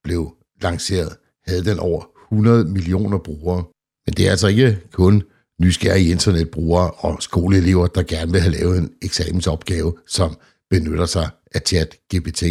[0.03, 1.17] blev lanceret,
[1.47, 3.63] havde den over 100 millioner brugere.
[4.05, 5.23] Men det er altså ikke kun
[5.63, 10.37] nysgerrige internetbrugere og skoleelever, der gerne vil have lavet en eksamensopgave, som
[10.69, 12.43] benytter sig af ChatGPT.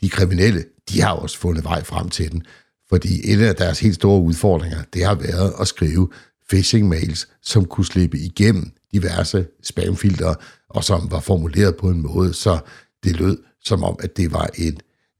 [0.00, 2.42] De kriminelle, de har også fundet vej frem til den,
[2.88, 6.08] fordi en af deres helt store udfordringer, det har været at skrive
[6.52, 10.34] phishing-mails, som kunne slippe igennem diverse spamfiltre,
[10.68, 12.58] og som var formuleret på en måde, så
[13.04, 14.78] det lød som om, at det var en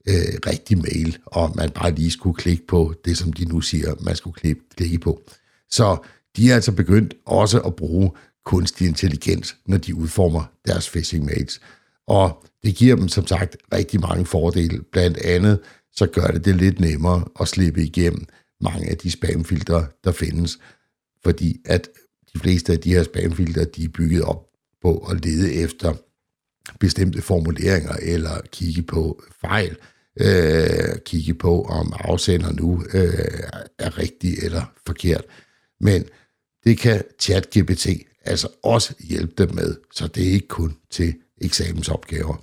[0.09, 3.95] øh, rigtig mail, og man bare lige skulle klikke på det, som de nu siger,
[4.01, 5.23] man skulle klikke, klikke på.
[5.71, 5.97] Så
[6.37, 8.11] de er altså begyndt også at bruge
[8.45, 11.61] kunstig intelligens, når de udformer deres phishing mails.
[12.07, 14.83] Og det giver dem som sagt rigtig mange fordele.
[14.93, 15.61] Blandt andet
[15.93, 18.27] så gør det det lidt nemmere at slippe igennem
[18.61, 20.59] mange af de spamfiltre, der findes.
[21.25, 21.89] Fordi at
[22.35, 24.47] de fleste af de her spamfiltre, de er bygget op
[24.83, 25.95] på at lede efter
[26.81, 29.77] bestemte formuleringer eller kigge på fejl.
[30.21, 33.41] Øh, kigge på, om afsender nu øh,
[33.79, 35.25] er rigtig eller forkert.
[35.81, 36.05] Men
[36.67, 37.87] det kan ChatGPT
[38.25, 42.37] altså også hjælpe dem med, så det er ikke kun til eksamensopgaver.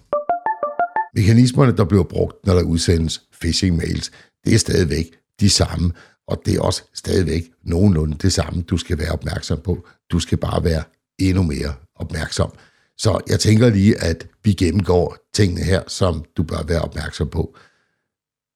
[1.15, 4.11] Mekanismerne, der bliver brugt, når der udsendes phishing-mails,
[4.45, 5.05] det er stadigvæk
[5.39, 5.93] de samme,
[6.27, 9.87] og det er også stadigvæk nogenlunde det samme, du skal være opmærksom på.
[10.11, 10.83] Du skal bare være
[11.19, 12.51] endnu mere opmærksom.
[12.97, 17.55] Så jeg tænker lige, at vi gennemgår tingene her, som du bør være opmærksom på.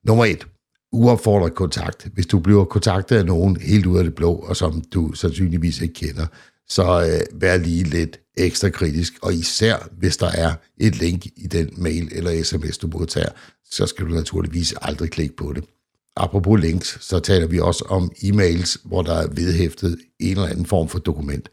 [0.05, 0.47] Nummer et
[0.91, 2.07] uopfordret kontakt.
[2.13, 5.81] Hvis du bliver kontaktet af nogen helt ud af det blå, og som du sandsynligvis
[5.81, 6.25] ikke kender,
[6.67, 11.47] så øh, vær lige lidt ekstra kritisk, og især hvis der er et link i
[11.47, 13.29] den mail eller sms, du modtager,
[13.71, 15.63] så skal du naturligvis aldrig klikke på det.
[16.15, 20.65] Apropos links, så taler vi også om e-mails, hvor der er vedhæftet en eller anden
[20.65, 21.49] form for dokument.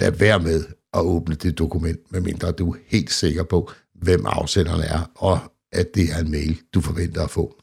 [0.00, 0.64] Lad være med
[0.94, 5.38] at åbne det dokument, medmindre du er helt sikker på, hvem afsenderen er, og
[5.72, 7.60] at det er en mail, du forventer at få.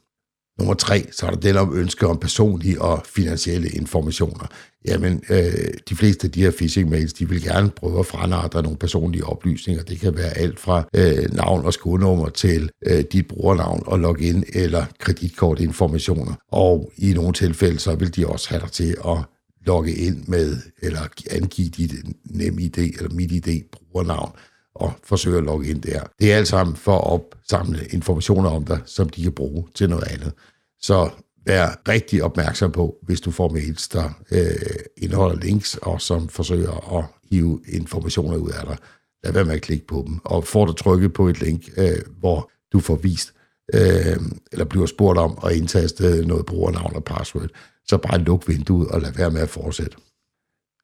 [0.58, 4.46] Nummer tre, så er der den om ønske om personlige og finansielle informationer.
[4.88, 8.78] Jamen, øh, de fleste af de her phishing-mails, de vil gerne prøve at franartre nogle
[8.78, 9.82] personlige oplysninger.
[9.82, 14.44] Det kan være alt fra øh, navn og skodnummer til øh, dit brugernavn og login
[14.52, 16.34] eller kreditkortinformationer.
[16.52, 19.18] Og i nogle tilfælde, så vil de også have dig til at
[19.66, 21.00] logge ind med, eller
[21.30, 21.94] angive dit
[22.24, 24.32] NemID eller MitID brugernavn
[24.80, 26.00] og forsøge at logge ind der.
[26.20, 29.90] Det er alt sammen for at opsamle informationer om dig, som de kan bruge til
[29.90, 30.32] noget andet.
[30.80, 31.10] Så
[31.46, 34.50] vær rigtig opmærksom på, hvis du får mails, der øh,
[34.96, 38.76] indeholder links, og som forsøger at hive informationer ud af dig.
[39.24, 40.20] Lad være med at klikke på dem.
[40.24, 43.32] Og får du trykket på et link, øh, hvor du får vist,
[43.74, 44.16] øh,
[44.52, 47.48] eller bliver spurgt om at indtaste noget brugernavn og password,
[47.88, 49.96] så bare luk vinduet og lad være med at fortsætte.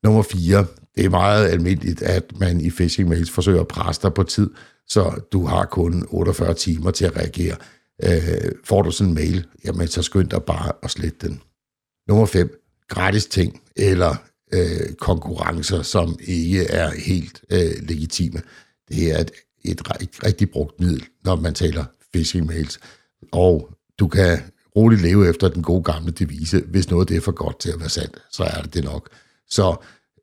[0.04, 0.66] Nummer 4.
[0.96, 4.50] Det er meget almindeligt, at man i phishing mails forsøger at presse dig på tid,
[4.88, 7.56] så du har kun 48 timer til at reagere.
[8.04, 11.40] Øh, får du sådan en mail, jamen så skynd dig bare at slette den.
[12.08, 12.58] Nummer 5.
[12.88, 14.16] Gratis ting eller
[14.54, 18.42] øh, konkurrencer, som ikke er helt øh, legitime.
[18.88, 19.30] Det er et,
[19.64, 22.80] et, et rigtig brugt middel, når man taler phishing mails.
[23.32, 24.38] Og du kan
[24.76, 26.60] roligt leve efter den gode gamle devise.
[26.60, 29.08] Hvis noget det er for godt til at være sandt, så er det det nok.
[29.48, 29.76] Så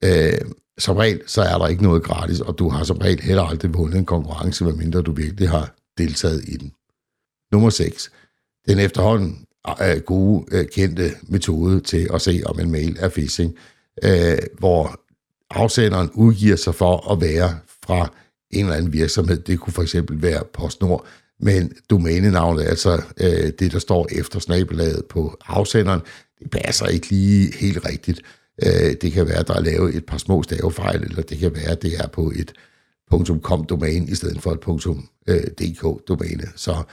[0.04, 0.42] øh,
[0.78, 3.74] som regel, så er der ikke noget gratis, og du har som regel heller aldrig
[3.74, 6.72] vundet en konkurrence, medmindre du virkelig har deltaget i den.
[7.52, 8.12] Nummer 6.
[8.68, 9.46] Den efterhånden
[9.82, 13.56] øh, gode, øh, kendte metode til at se, om en mail er phishing,
[14.04, 15.02] øh, hvor
[15.50, 18.14] afsenderen udgiver sig for at være fra
[18.52, 19.38] en eller anden virksomhed.
[19.40, 21.06] Det kunne for eksempel være PostNord,
[21.40, 26.02] men domænenavnet, altså øh, det, der står efter snabelaget på afsenderen,
[26.40, 28.22] det passer ikke lige helt rigtigt.
[28.66, 31.56] Øh, det kan være, at der er lavet et par små stavefejl, eller det kan
[31.56, 32.54] være, at det er på et
[33.42, 34.98] .com-domæne i stedet for et
[35.28, 36.48] øh, .dk-domæne.
[36.56, 36.84] Så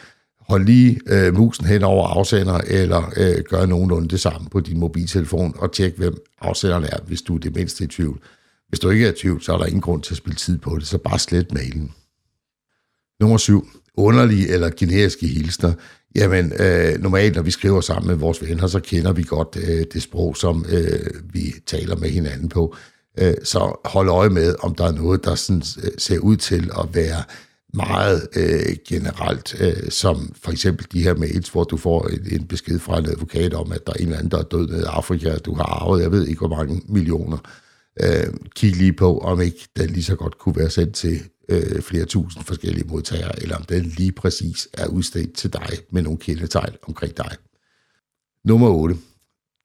[0.49, 4.79] hold lige øh, musen hen over afsender, eller øh, gør nogenlunde det samme på din
[4.79, 8.21] mobiltelefon, og tjek, hvem afsenderen er, hvis du er det mindste i tvivl.
[8.69, 10.59] Hvis du ikke er i tvivl, så er der ingen grund til at spille tid
[10.59, 11.93] på det, så bare slet mailen.
[13.21, 13.69] Nummer 7.
[13.95, 15.73] Underlige eller generiske hilsner.
[16.15, 19.85] Jamen, øh, normalt, når vi skriver sammen med vores venner, så kender vi godt øh,
[19.93, 22.77] det sprog, som øh, vi taler med hinanden på.
[23.19, 26.71] Øh, så hold øje med, om der er noget, der sådan, øh, ser ud til
[26.79, 27.23] at være
[27.75, 32.47] meget øh, generelt, øh, som for eksempel de her mails, hvor du får en, en
[32.47, 34.81] besked fra en advokat om, at der er en eller anden, der er død nede
[34.81, 37.39] i Afrika, du har arvet, jeg ved ikke, hvor mange millioner.
[38.03, 41.83] Øh, kig lige på, om ikke den lige så godt kunne være sendt til øh,
[41.83, 46.19] flere tusind forskellige modtagere, eller om den lige præcis er udstedt til dig med nogle
[46.19, 47.31] kendetegn omkring dig.
[48.45, 48.97] Nummer 8.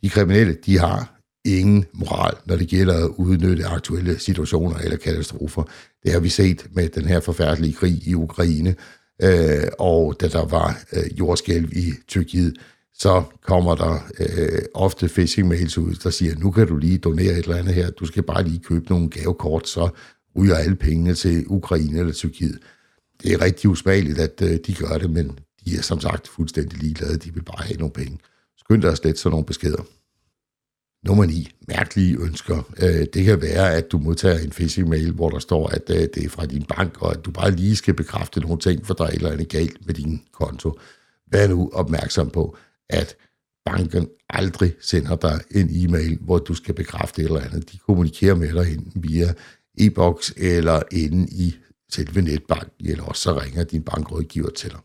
[0.04, 5.64] De kriminelle, de har ingen moral, når det gælder at udnytte aktuelle situationer eller katastrofer.
[6.04, 8.76] Det har vi set med den her forfærdelige krig i Ukraine,
[9.24, 12.58] øh, og da der var øh, jordskælv i Tyrkiet,
[12.94, 17.32] så kommer der øh, ofte phishing mails ud, der siger, nu kan du lige donere
[17.32, 19.90] et eller andet her, du skal bare lige købe nogle gavekort, så
[20.38, 22.60] ryger alle pengene til Ukraine eller Tyrkiet.
[23.24, 26.80] Det er rigtig usmageligt, at øh, de gør det, men de er som sagt fuldstændig
[26.80, 27.18] ligeglade.
[27.18, 28.20] De vil bare have nogle penge.
[28.58, 29.84] Skynd dig slet sådan nogle beskeder.
[31.06, 31.52] Nummer 9.
[31.68, 32.72] Mærkelige ønsker.
[32.78, 36.26] Øh, det kan være, at du modtager en phishing-mail, hvor der står, at øh, det
[36.26, 39.04] er fra din bank, og at du bare lige skal bekræfte nogle ting, for der
[39.04, 40.80] er et eller andet galt med din konto.
[41.32, 42.58] Vær nu opmærksom på,
[42.90, 43.16] at
[43.66, 47.72] banken aldrig sender dig en e-mail, hvor du skal bekræfte et eller andet.
[47.72, 49.34] De kommunikerer med dig via
[49.78, 51.56] e-boks eller inde i
[51.90, 54.80] selve netbanken, eller også så ringer din bankrådgiver til dig.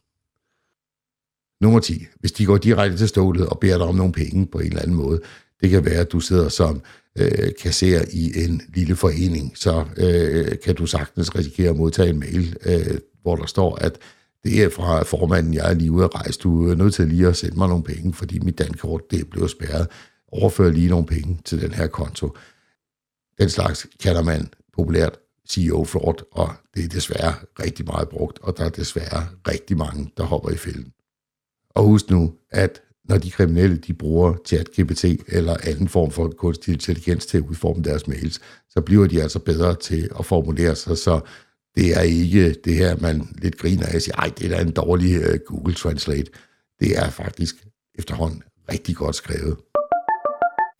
[1.60, 2.06] Nummer 10.
[2.20, 4.82] Hvis de går direkte til stålet og beder dig om nogle penge på en eller
[4.82, 5.20] anden måde,
[5.60, 6.82] det kan være, at du sidder som
[7.18, 12.18] øh, kasserer i en lille forening, så øh, kan du sagtens risikere at modtage en
[12.18, 13.98] mail, øh, hvor der står, at
[14.44, 16.40] det er fra formanden, jeg er lige ude at rejse.
[16.40, 19.24] Du er nødt til lige at sende mig nogle penge, fordi mit dankort det er
[19.24, 19.88] blevet spærret.
[20.32, 22.36] Overfør lige nogle penge til den her konto.
[23.38, 25.18] Den slags kalder man populært
[25.48, 30.12] CEO fraud, og det er desværre rigtig meget brugt, og der er desværre rigtig mange,
[30.16, 30.92] der hopper i fælden.
[31.70, 36.72] Og husk nu, at når de kriminelle de bruger ChatGPT eller anden form for kunstig
[36.72, 40.98] intelligens til at udforme deres mails, så bliver de altså bedre til at formulere sig,
[40.98, 41.20] så
[41.76, 44.62] det er ikke det her, man lidt griner af og siger, ej, det er da
[44.62, 46.30] en dårlig øh, Google Translate.
[46.80, 47.54] Det er faktisk
[47.98, 49.56] efterhånden rigtig godt skrevet.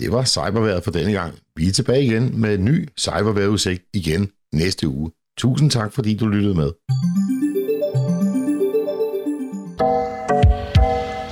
[0.01, 1.35] Det var cyberværet for denne gang.
[1.57, 5.11] Vi er tilbage igen med en ny cyberværetudsigt igen næste uge.
[5.39, 6.73] Tusind tak, fordi du lyttede med.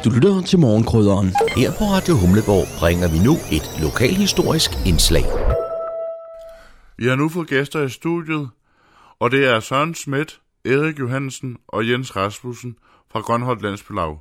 [0.05, 1.27] Du lytter til morgenkrydderen.
[1.57, 5.25] Her på Radio Humleborg bringer vi nu et lokalhistorisk indslag.
[6.99, 8.49] Vi har nu fået gæster i studiet,
[9.19, 12.77] og det er Søren Schmidt, Erik Johansen og Jens Rasmussen
[13.13, 14.19] fra Grønholdt Landsbylag.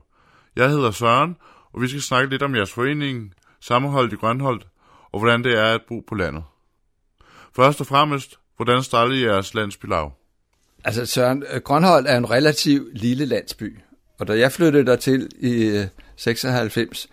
[0.55, 1.35] Jeg hedder Søren,
[1.73, 3.33] og vi skal snakke lidt om jeres forening,
[3.63, 4.67] sammenholdet i Grønholdt,
[5.11, 6.43] og hvordan det er at bo på landet.
[7.55, 10.11] Først og fremmest, hvordan startede jeres landsbylag?
[10.83, 13.79] Altså Søren, øh, Grønholdt er en relativt lille landsby,
[14.19, 17.07] og da jeg flyttede dertil i øh, 96,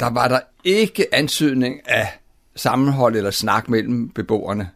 [0.00, 2.18] der var der ikke ansøgning af
[2.56, 4.70] sammenhold eller snak mellem beboerne.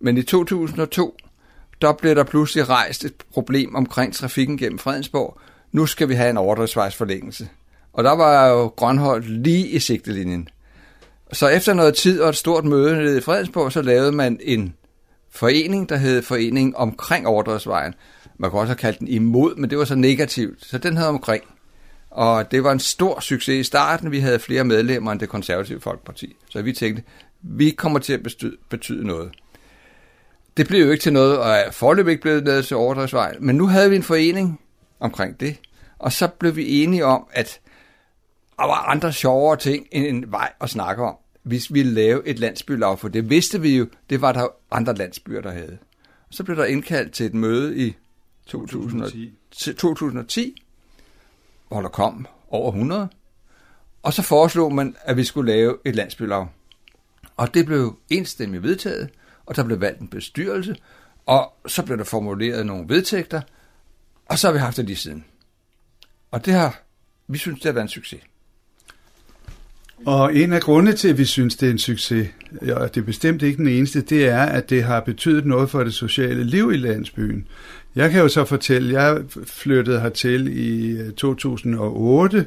[0.00, 1.16] Men i 2002,
[1.80, 5.40] der blev der pludselig rejst et problem omkring trafikken gennem Fredensborg.
[5.72, 7.48] Nu skal vi have en overdrivsvejsforlængelse.
[8.00, 10.48] Og der var jo Grønholdt lige i sigtelinjen.
[11.32, 14.74] Så efter noget tid og et stort møde nede i Fredensborg, så lavede man en
[15.30, 17.94] forening, der hed Foreningen omkring Overdrevsvejen.
[18.38, 20.66] Man kunne også have kaldt den imod, men det var så negativt.
[20.66, 21.44] Så den hed omkring.
[22.10, 24.10] Og det var en stor succes i starten.
[24.10, 26.36] Vi havde flere medlemmer end det konservative Folkeparti.
[26.50, 27.02] Så vi tænkte,
[27.42, 29.30] vi kommer til at betyde, betyde noget.
[30.56, 33.36] Det blev jo ikke til noget, og er forløb ikke blevet lavet til Overdrevsvej.
[33.40, 34.60] Men nu havde vi en forening
[35.00, 35.56] omkring det.
[35.98, 37.60] Og så blev vi enige om, at
[38.60, 42.28] der var andre sjovere ting end en vej at snakke om, hvis vi ville lave
[42.28, 45.78] et landsbylag, for det vidste vi jo, det var der andre landsbyer, der havde.
[46.28, 47.96] Og så blev der indkaldt til et møde i
[48.46, 50.62] 2010, 2010
[51.70, 53.08] hvor der kom over 100,
[54.02, 56.46] og så foreslog man, at vi skulle lave et landsbylag.
[57.36, 59.10] Og det blev enstemmigt vedtaget,
[59.46, 60.76] og der blev valgt en bestyrelse,
[61.26, 63.40] og så blev der formuleret nogle vedtægter,
[64.26, 65.24] og så har vi haft det lige siden.
[66.30, 66.82] Og det har,
[67.26, 68.20] vi synes, det har været en succes.
[70.06, 72.28] Og en af grundene til, at vi synes, det er en succes,
[72.72, 75.84] og det er bestemt ikke den eneste, det er, at det har betydet noget for
[75.84, 77.46] det sociale liv i landsbyen.
[77.96, 82.46] Jeg kan jo så fortælle, jeg flyttede hertil i øh, 2008,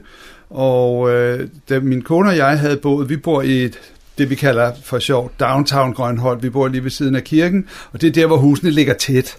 [0.49, 3.79] og øh, da min kone og jeg havde boet, vi bor i et
[4.17, 6.43] det vi kalder for sjov downtown Grønholdt.
[6.43, 9.37] Vi bor lige ved siden af kirken, og det er der, hvor husene ligger tæt.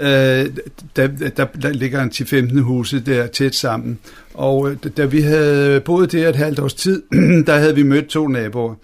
[0.00, 1.06] Øh, der,
[1.36, 3.98] der, der ligger en 10-15 huse der tæt sammen.
[4.34, 7.02] Og øh, da vi havde boet der et halvt års tid,
[7.46, 8.74] der havde vi mødt to naboer.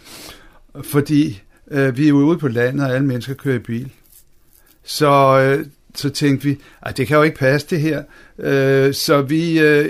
[0.85, 3.91] Fordi øh, vi er ude på landet, og alle mennesker kører i bil.
[4.85, 8.03] Så, øh, så tænkte vi, at det kan jo ikke passe det her.
[8.39, 9.89] Øh, så vi øh,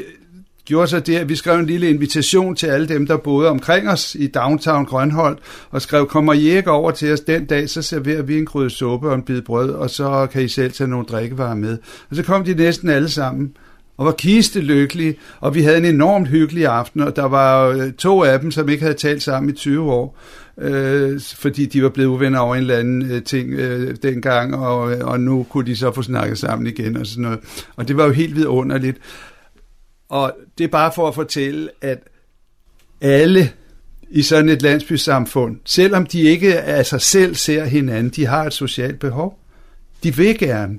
[0.69, 3.89] gjorde så det, at vi skrev en lille invitation til alle dem, der boede omkring
[3.89, 5.39] os i downtown Grønholdt,
[5.71, 8.71] og skrev, kommer I ikke over til os den dag, så serverer vi en krydde
[8.71, 11.79] suppe og en bid brød, og så kan I selv tage nogle drikkevarer med.
[12.11, 13.53] Og så kom de næsten alle sammen
[13.97, 17.93] og var kiste lykkelige, og vi havde en enormt hyggelig aften, og der var øh,
[17.93, 20.19] to af dem, som ikke havde talt sammen i 20 år,
[20.59, 24.93] øh, fordi de var blevet uvenner over en eller anden øh, ting øh, dengang, og,
[24.93, 27.39] øh, og nu kunne de så få snakket sammen igen og sådan noget.
[27.77, 28.99] Og det var jo helt vidunderligt.
[30.09, 31.99] Og det er bare for at fortælle, at
[33.01, 33.53] alle
[34.11, 38.53] i sådan et landsbysamfund, selvom de ikke af sig selv ser hinanden, de har et
[38.53, 39.39] socialt behov.
[40.03, 40.79] De vil gerne.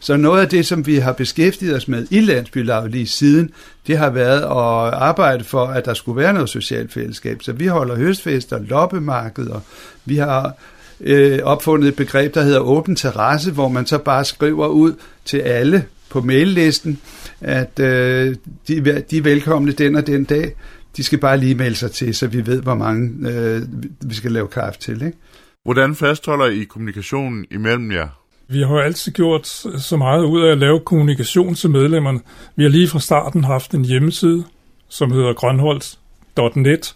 [0.00, 3.50] Så noget af det, som vi har beskæftiget os med i landsbylaget lige siden,
[3.86, 7.42] det har været at arbejde for, at der skulle være noget socialt fællesskab.
[7.42, 9.60] Så vi holder høstfester, loppemarkeder,
[10.04, 10.54] vi har
[11.00, 14.94] øh, opfundet et begreb, der hedder åben terrasse, hvor man så bare skriver ud
[15.24, 17.00] til alle på maillisten,
[17.44, 18.36] at øh,
[18.68, 20.54] de, de er velkomne den og den dag.
[20.96, 23.62] De skal bare lige melde sig til, så vi ved, hvor mange øh,
[24.00, 25.02] vi skal lave kaffe til.
[25.02, 25.18] Ikke?
[25.64, 28.08] Hvordan fastholder I kommunikationen imellem jer?
[28.48, 29.46] Vi har jo altid gjort
[29.78, 32.20] så meget ud af at lave kommunikation til medlemmerne.
[32.56, 34.44] Vi har lige fra starten haft en hjemmeside,
[34.88, 36.94] som hedder grønholdt.net,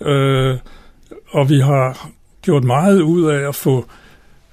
[0.00, 0.56] øh,
[1.28, 2.10] og vi har
[2.42, 3.86] gjort meget ud af at få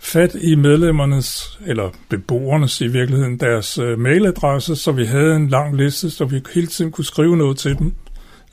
[0.06, 5.78] fat i medlemmernes, eller beboernes i virkeligheden, deres øh, mailadresse, så vi havde en lang
[5.78, 7.94] liste, så vi hele tiden kunne skrive noget til dem.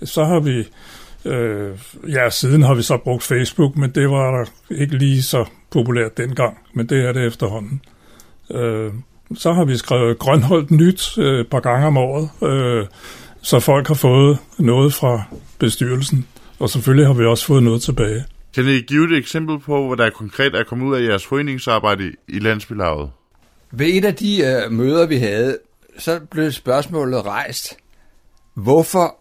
[0.02, 0.64] Så har vi,
[1.24, 1.70] øh,
[2.08, 6.58] ja, siden har vi så brugt Facebook, men det var ikke lige så populært dengang,
[6.74, 7.80] men det er det efterhånden.
[8.50, 8.92] Øh,
[9.34, 12.86] så har vi skrevet Grønholdt Nyt øh, et par gange om året, øh,
[13.42, 15.22] så folk har fået noget fra
[15.58, 16.26] bestyrelsen,
[16.58, 18.24] og selvfølgelig har vi også fået noget tilbage.
[18.54, 22.12] Kan I give et eksempel på, hvad der konkret er kommet ud af jeres foreningsarbejde
[22.28, 23.10] i landsbylaget?
[23.70, 25.58] Ved et af de øh, møder, vi havde,
[25.98, 27.76] så blev spørgsmålet rejst,
[28.54, 29.16] hvorfor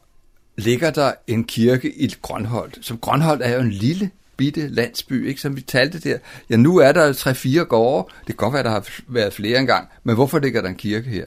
[0.58, 2.80] ligger der en kirke i Grønholdt?
[2.82, 6.18] Som Grønholdt er jo en lille bitte landsby, ikke, som vi talte der.
[6.50, 8.08] Ja, nu er der tre-fire gårde.
[8.20, 11.10] Det kan godt være, der har været flere engang, men hvorfor ligger der en kirke
[11.10, 11.26] her?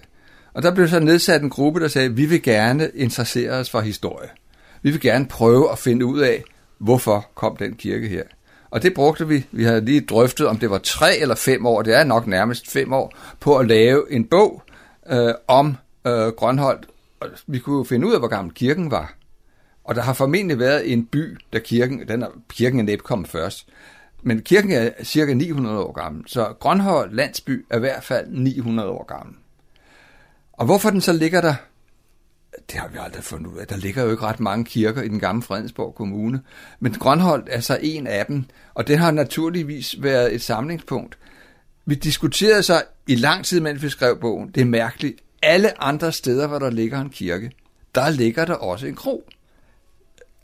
[0.55, 3.81] Og der blev så nedsat en gruppe, der sagde, vi vil gerne interessere os for
[3.81, 4.29] historie.
[4.83, 6.45] Vi vil gerne prøve at finde ud af,
[6.79, 8.23] hvorfor kom den kirke her.
[8.71, 9.47] Og det brugte vi.
[9.53, 12.71] Vi havde lige drøftet, om det var tre eller fem år, det er nok nærmest
[12.71, 14.63] fem år, på at lave en bog
[15.11, 16.87] øh, om øh, Grønholdt.
[17.21, 19.15] Og vi kunne jo finde ud af, hvor gammel kirken var.
[19.85, 23.29] Og der har formentlig været en by, der kirken, den er, kirken er næppe kommet
[23.29, 23.69] først.
[24.23, 28.89] Men kirken er cirka 900 år gammel, så Grønholdt landsby er i hvert fald 900
[28.89, 29.37] år gammel.
[30.53, 31.55] Og hvorfor den så ligger der,
[32.71, 33.67] det har vi aldrig fundet ud af.
[33.67, 36.41] Der ligger jo ikke ret mange kirker i den gamle Fredensborg Kommune.
[36.81, 38.45] Men Grønholdt er så en af dem,
[38.75, 41.19] og det har naturligvis været et samlingspunkt.
[41.87, 44.49] Vi diskuterede så i lang tid, mens vi skrev bogen.
[44.49, 45.21] Det er mærkeligt.
[45.43, 47.51] Alle andre steder, hvor der ligger en kirke,
[47.95, 49.31] der ligger der også en kro.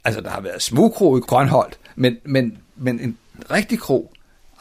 [0.04, 3.18] Altså, der har været smugkro i Grønholdt, men, men, men en
[3.50, 4.12] rigtig kro,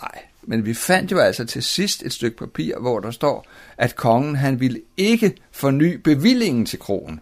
[0.02, 0.22] nej.
[0.43, 3.45] Men vi fandt jo altså til sidst et stykke papir, hvor der står,
[3.78, 7.20] at kongen han ville ikke forny bevillingen til kronen.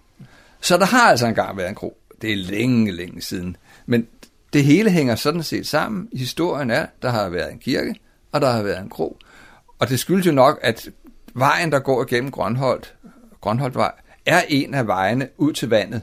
[0.62, 1.98] Så der har altså engang været en kro.
[2.22, 3.58] Det er længe, længe siden.
[3.86, 4.08] Men
[4.54, 6.10] det hele hænger sådan set sammen.
[6.14, 7.96] Historien er, der har været en kirke,
[8.32, 9.18] og der har været en kro.
[9.80, 10.90] Og det skyldes jo nok, at
[11.34, 12.96] vejen, der går igennem Grønholdt,
[13.42, 13.92] Grønholdtvej,
[14.26, 16.02] er en af vejene ud til vandet.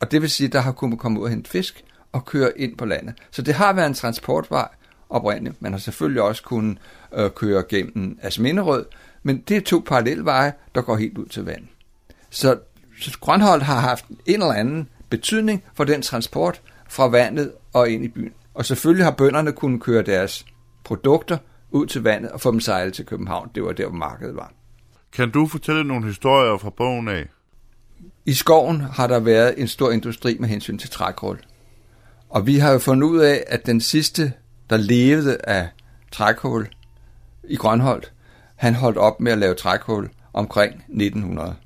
[0.00, 2.58] Og det vil sige, at der har kunnet komme ud og hente fisk og køre
[2.58, 3.14] ind på landet.
[3.30, 4.68] Så det har været en transportvej
[5.10, 5.62] oprindeligt.
[5.62, 6.78] Man har selvfølgelig også kunnet
[7.14, 8.84] øh, køre gennem Asminderød,
[9.22, 11.68] men det er to parallelveje, der går helt ud til vandet.
[12.30, 12.73] Så, så
[13.20, 18.08] Grønholdt har haft en eller anden betydning for den transport fra vandet og ind i
[18.08, 18.32] byen.
[18.54, 20.46] Og selvfølgelig har bønderne kunnet køre deres
[20.84, 21.38] produkter
[21.70, 23.50] ud til vandet og få dem sejlet til København.
[23.54, 24.52] Det var der, hvor markedet var.
[25.12, 27.26] Kan du fortælle nogle historier fra bogen af?
[28.26, 31.38] I skoven har der været en stor industri med hensyn til trækul.
[32.28, 34.32] Og vi har jo fundet ud af, at den sidste,
[34.70, 35.68] der levede af
[36.12, 36.68] trækul
[37.48, 38.12] i Grønholdt,
[38.56, 41.56] han holdt op med at lave trækul omkring 1900.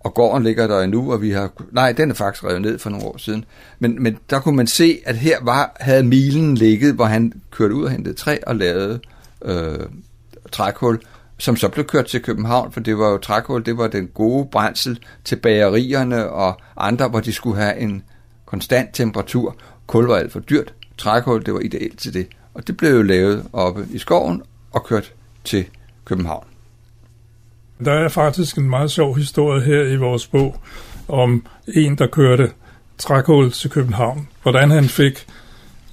[0.00, 1.50] Og gården ligger der endnu, og vi har...
[1.72, 3.44] Nej, den er faktisk revet ned for nogle år siden.
[3.78, 7.74] Men, men der kunne man se, at her var, havde milen ligget, hvor han kørte
[7.74, 9.00] ud og hentede træ og lavede
[9.44, 9.78] øh,
[10.52, 11.00] trækul,
[11.38, 14.48] som så blev kørt til København, for det var jo trækul, det var den gode
[14.52, 18.02] brændsel til bagerierne og andre, hvor de skulle have en
[18.46, 19.56] konstant temperatur.
[19.86, 20.74] Kul var alt for dyrt.
[20.98, 22.26] Trækul, det var ideelt til det.
[22.54, 24.42] Og det blev jo lavet oppe i skoven
[24.72, 25.12] og kørt
[25.44, 25.66] til
[26.04, 26.44] København.
[27.84, 30.60] Der er faktisk en meget sjov historie her i vores bog
[31.08, 32.50] om en, der kørte
[32.98, 34.28] trækul til København.
[34.42, 35.26] Hvordan han fik,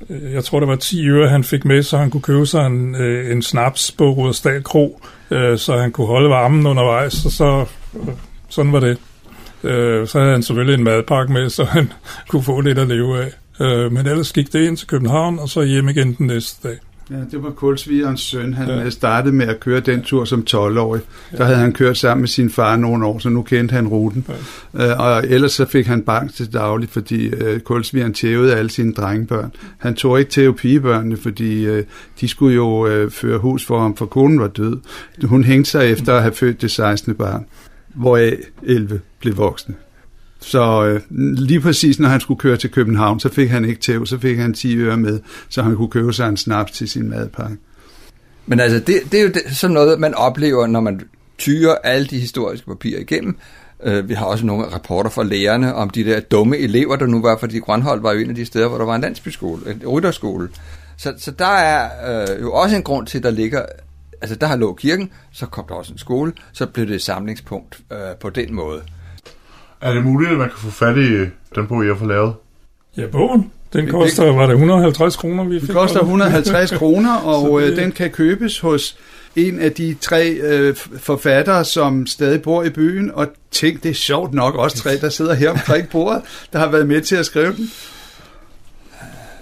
[0.10, 2.66] øh, jeg tror det var 10 øre, han fik med, så han kunne købe sig
[2.66, 7.32] en, øh, en snaps på Rudersdal Kro, øh, så han kunne holde varmen undervejs, og
[7.32, 7.66] så,
[8.50, 8.98] sådan var det.
[10.10, 11.94] Så havde han selvfølgelig en madpakke med, så han
[12.30, 13.32] kunne få lidt at leve af.
[13.92, 16.78] Men ellers gik det ind til København, og så hjem igen den næste dag.
[17.10, 18.54] Ja, det var Kulsvigerens søn.
[18.54, 18.90] Han ja.
[18.90, 21.02] startede med at køre den tur som 12-årig.
[21.32, 21.38] Ja.
[21.38, 24.26] Der havde han kørt sammen med sin far nogle år, så nu kendte han ruten.
[24.74, 24.94] Ja.
[24.94, 28.94] Uh, og ellers så fik han bank til dagligt, fordi uh, Kulsvigeren tævede alle sine
[28.94, 29.52] drengebørn.
[29.78, 31.84] Han tog ikke tæve pigebørnene, fordi uh,
[32.22, 34.78] de skulle jo uh, føre hus for ham, for konen var død.
[35.24, 37.16] Hun hængte sig efter at have født det 16.
[37.16, 37.46] barn,
[37.94, 39.76] hvoraf 11 blev voksne.
[40.46, 41.02] Så øh,
[41.38, 44.38] lige præcis når han skulle køre til København, så fik han ikke tæv, så fik
[44.38, 45.20] han 10 øre med,
[45.50, 47.58] så han kunne købe sig en snaps til sin madpakke.
[48.46, 51.02] Men altså, det, det er jo det, sådan noget, man oplever, når man
[51.38, 53.38] tyrer alle de historiske papirer igennem.
[53.84, 57.22] Øh, vi har også nogle rapporter fra lærerne om de der dumme elever, der nu
[57.22, 59.88] var, fordi Grønhold var jo en af de steder, hvor der var en landsbyskole, en
[59.88, 60.50] rytterskole.
[60.98, 61.90] Så, så der er
[62.22, 63.66] øh, jo også en grund til, at der ligger,
[64.22, 67.02] altså der har lå kirken, så kom der også en skole, så blev det et
[67.02, 68.82] samlingspunkt øh, på den måde.
[69.82, 71.10] Er det muligt, at man kan få fat i
[71.56, 72.34] den bog, jeg har lavet?
[72.98, 73.52] Ja, bogen.
[73.74, 75.68] Den koster, var det 150 kroner, vi fik?
[75.68, 77.72] Den koster 150 kroner, og det...
[77.72, 78.98] Øh, den kan købes hos
[79.36, 83.96] en af de tre øh, forfattere, som stadig bor i byen, og tænk, det er
[83.96, 86.22] sjovt nok også tre, der sidder her omkring bordet,
[86.54, 87.72] der har været med til at skrive den.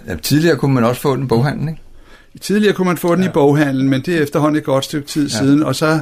[0.06, 1.80] Ja, tidligere kunne man også få den i boghandlen, ikke?
[2.40, 3.28] Tidligere kunne man få den ja.
[3.28, 5.38] i boghandlen, men det er efterhånden et godt stykke tid ja.
[5.38, 6.00] siden, og så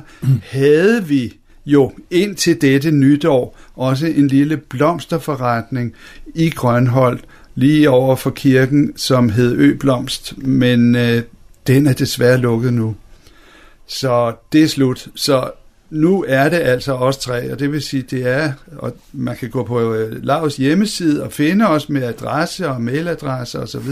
[0.51, 1.35] havde vi
[1.67, 5.95] jo indtil dette nytår også en lille blomsterforretning
[6.35, 11.23] i Grønholdt, lige over for kirken, som hed Øblomst, men øh,
[11.67, 12.97] den er desværre lukket nu.
[13.87, 15.09] Så det er slut.
[15.15, 15.51] Så
[15.91, 19.51] nu er det altså os tre, og det vil sige, det er, og man kan
[19.51, 23.91] gå på øh, Lavs hjemmeside og finde os med adresse og mailadresse osv.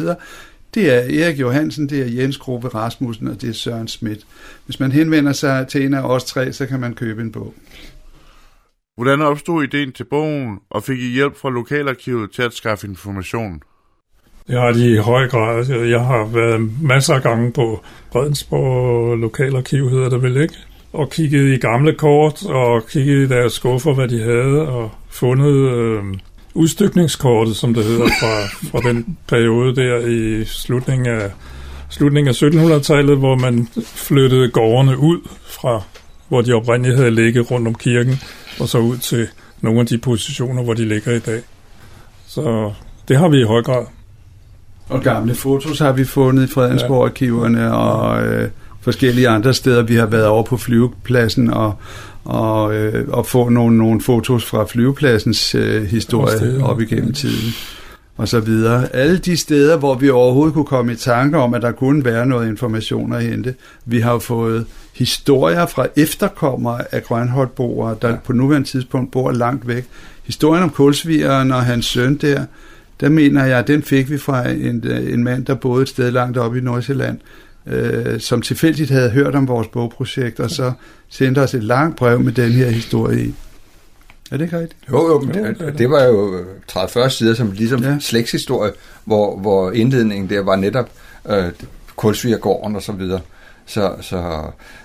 [0.75, 4.27] Det er Erik Johansen, det er Jens Grove Rasmussen, og det er Søren Schmidt.
[4.67, 7.55] Hvis man henvender sig til en af os tre, så kan man købe en bog.
[8.97, 13.63] Hvordan opstod ideen til bogen, og fik I hjælp fra lokalarkivet til at skaffe information?
[14.47, 15.87] Det har de i høj grad.
[15.87, 20.55] Jeg har været masser af gange på Fredensborg Lokalarkiv, hedder det vel ikke?
[20.93, 25.71] Og kigget i gamle kort, og kigget i deres skuffer, hvad de havde, og fundet
[25.71, 26.05] øh,
[26.55, 31.31] udstykningskortet, som det hedder, fra, fra den periode der i slutningen af,
[31.89, 35.83] slutningen af 1700-tallet, hvor man flyttede gårdene ud fra,
[36.29, 38.21] hvor de oprindeligt havde ligget rundt om kirken,
[38.61, 39.29] og så ud til
[39.61, 41.41] nogle af de positioner, hvor de ligger i dag.
[42.27, 42.73] Så
[43.09, 43.87] det har vi i høj grad.
[44.89, 49.83] Og gamle fotos har vi fundet i Fredensborg-arkiverne og øh, forskellige andre steder.
[49.83, 51.75] Vi har været over på flyvepladsen og,
[52.25, 57.53] og, øh, og få nogle, nogle fotos fra flyvepladsens øh, historie op igennem tiden
[58.21, 58.95] og så videre.
[58.95, 62.27] Alle de steder, hvor vi overhovedet kunne komme i tanke om, at der kunne være
[62.27, 63.55] noget information at hente.
[63.85, 68.17] Vi har jo fået historier fra efterkommere af Grønholdboere, der ja.
[68.25, 69.87] på nuværende tidspunkt bor langt væk.
[70.25, 72.45] Historien om kulsvigeren og hans søn der,
[73.01, 76.11] der mener jeg, at den fik vi fra en, en mand, der boede et sted
[76.11, 77.19] langt oppe i Nordsjælland,
[77.67, 80.73] øh, som tilfældigt havde hørt om vores bogprojekt, og så
[81.09, 83.35] sendte os et langt brev med den her historie i.
[84.31, 84.81] Er det ikke rigtigt?
[84.91, 87.99] Jo, jo, men det, det var jo 30-40 sider som ligesom ja.
[88.01, 88.73] slægtshistorie,
[89.05, 90.91] hvor, hvor indledningen der var netop
[91.31, 91.45] øh,
[91.97, 93.21] kulsvigergården og så videre.
[93.71, 94.43] Så, så,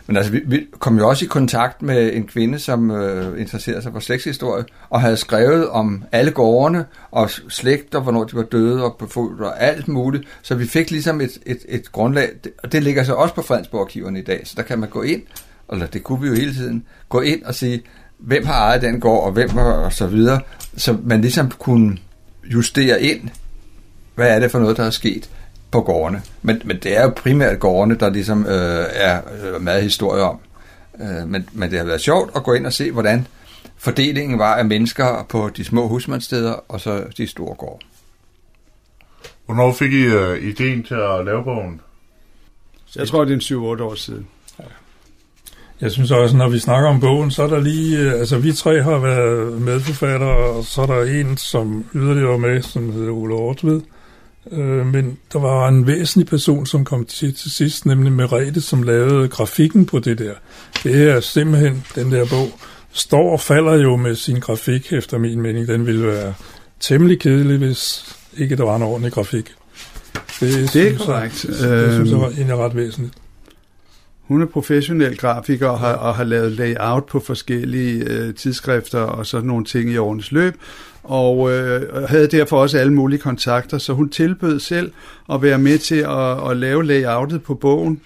[0.07, 3.81] men altså, vi, vi kom jo også i kontakt med en kvinde, som øh, interesserede
[3.81, 8.83] sig for slægtshistorie, og havde skrevet om alle gårdene, og slægter, hvornår de var døde,
[8.83, 10.23] og befulgt, og alt muligt.
[10.41, 12.29] Så vi fik ligesom et, et, et grundlag,
[12.63, 15.21] og det ligger så også på Fredensborg-arkiverne i dag, så der kan man gå ind,
[15.71, 17.81] eller det kunne vi jo hele tiden, gå ind og sige,
[18.17, 20.41] hvem har ejet den gård, og hvem og så videre,
[20.77, 21.97] så man ligesom kunne
[22.43, 23.29] justere ind,
[24.15, 25.29] hvad er det for noget, der er sket
[25.76, 26.21] på gårdene.
[26.41, 30.39] Men, men det er jo primært gårdene, der ligesom øh, er øh, meget historie om.
[31.01, 33.28] Øh, men, men det har været sjovt at gå ind og se, hvordan
[33.78, 37.86] fordelingen var af mennesker på de små husmandssteder og så de store gårde.
[39.45, 41.82] Hvornår fik I uh, ideen til at lave bogen?
[42.95, 44.28] Jeg tror, det er en 7-8 år siden.
[45.82, 48.53] Jeg synes også, når vi snakker om bogen, så er der lige, øh, altså vi
[48.53, 53.11] tre har været medforfattere, og så er der en, som yderligere var med, som hedder
[53.11, 53.82] Ole Ortved.
[54.51, 58.83] Øh, men der var en væsentlig person, som kom til til sidst, nemlig Merete, som
[58.83, 60.33] lavede grafikken på det der.
[60.83, 62.59] Det er simpelthen, den der bog,
[62.91, 65.67] står og falder jo med sin grafik, efter min mening.
[65.67, 66.33] Den ville være
[66.79, 69.53] temmelig kedelig, hvis ikke der var en ordentlig grafik.
[70.39, 71.45] Det, det er korrekt.
[71.45, 73.13] Jeg, det synes jeg var egentlig ret væsentligt.
[74.27, 79.25] Hun er professionel grafiker og har, og har lavet layout på forskellige øh, tidsskrifter og
[79.25, 80.55] sådan nogle ting i årenes løb,
[81.06, 84.91] og øh, havde derfor også alle mulige kontakter, så hun tilbød selv
[85.34, 88.01] at være med til at, at lave layoutet på bogen.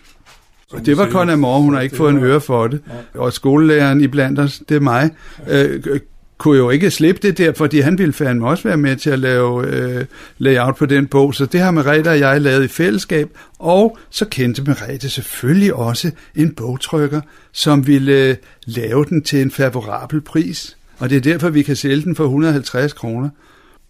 [0.71, 2.81] Og det var kun Amor, hun har ikke fået en øre for det.
[3.13, 5.09] Og skolelæreren i blandt os, det er mig,
[5.49, 5.99] øh,
[6.39, 9.19] kunne jo ikke slippe det der, fordi han ville fandme også være med til at
[9.19, 10.05] lave øh,
[10.37, 11.35] layout på den bog.
[11.35, 13.29] Så det har Merete og jeg lavet i fællesskab.
[13.59, 17.21] Og så kendte Merete selvfølgelig også en bogtrykker,
[17.51, 18.35] som ville øh,
[18.65, 20.77] lave den til en favorabel pris.
[20.99, 23.29] Og det er derfor, vi kan sælge den for 150 kroner.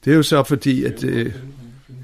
[0.05, 1.31] Det er jo så fordi, at øh,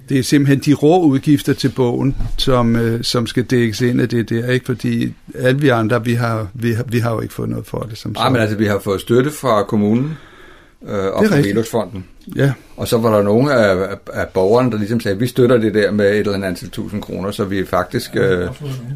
[0.10, 4.10] det er simpelthen de rå udgifter til bogen, som, øh, som skal dækkes ind af
[4.10, 4.66] det der, ikke?
[4.66, 7.80] Fordi alle vi andre, vi har, vi har, vi har jo ikke fået noget for
[7.80, 7.98] det.
[7.98, 10.18] Som Nej, men altså, vi har fået støtte fra kommunen
[10.88, 12.06] øh, og fra Velosfonden.
[12.36, 12.54] Ja.
[12.78, 15.74] Og så var der nogle af, af, af borgerne, der ligesom sagde, vi støtter det
[15.74, 18.50] der med et eller andet antal tusind kroner, så vi faktisk øh,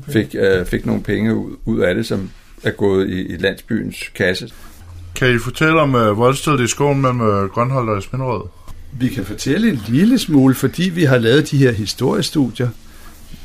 [0.08, 2.30] fik, øh, fik nogle penge ud, ud af det, som
[2.64, 4.50] er gået i, i landsbyens kasse.
[5.16, 8.42] Kan I fortælle om uh, voldstedet i skoven mellem uh, Grønholdt og Spinderød?
[8.92, 12.70] Vi kan fortælle en lille smule, fordi vi har lavet de her historiestudier,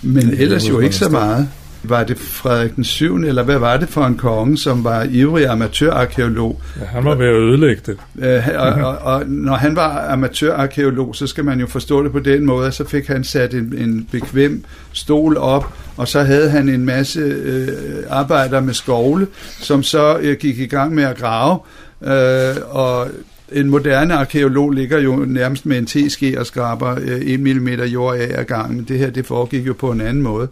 [0.03, 1.49] men ja, ellers jo ikke så meget.
[1.89, 3.17] Var det Frederik den 7.
[3.17, 6.61] eller hvad var det for en konge, som var ivrig amatørarkeolog?
[6.81, 7.97] Ja, han var ved at ødelægge det.
[8.15, 12.19] Uh, og, og, og når han var amatørarkeolog, så skal man jo forstå det på
[12.19, 16.69] den måde, så fik han sat en, en bekvem stol op, og så havde han
[16.69, 17.69] en masse øh,
[18.09, 19.27] arbejder med skovle,
[19.61, 21.59] som så øh, gik i gang med at grave,
[22.03, 23.09] øh, og
[23.53, 28.17] en moderne arkeolog ligger jo nærmest med en teske og skraber øh, 1 mm jord
[28.17, 28.85] af ad gangen.
[28.85, 30.49] Det her det foregik jo på en anden måde.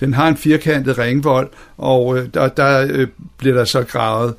[0.00, 3.06] Den har en firkantet ringvold, og øh, der, der øh,
[3.38, 4.34] bliver der så gravet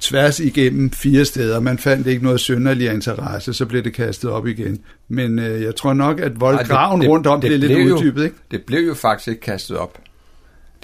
[0.00, 1.60] tværs igennem fire steder.
[1.60, 4.78] Man fandt ikke noget synderlig interesse, så blev det kastet op igen.
[5.08, 8.24] Men øh, jeg tror nok, at voldgraven rundt om det, det blev lidt uddybet.
[8.24, 8.36] Ikke?
[8.50, 9.98] Det blev jo faktisk ikke kastet op.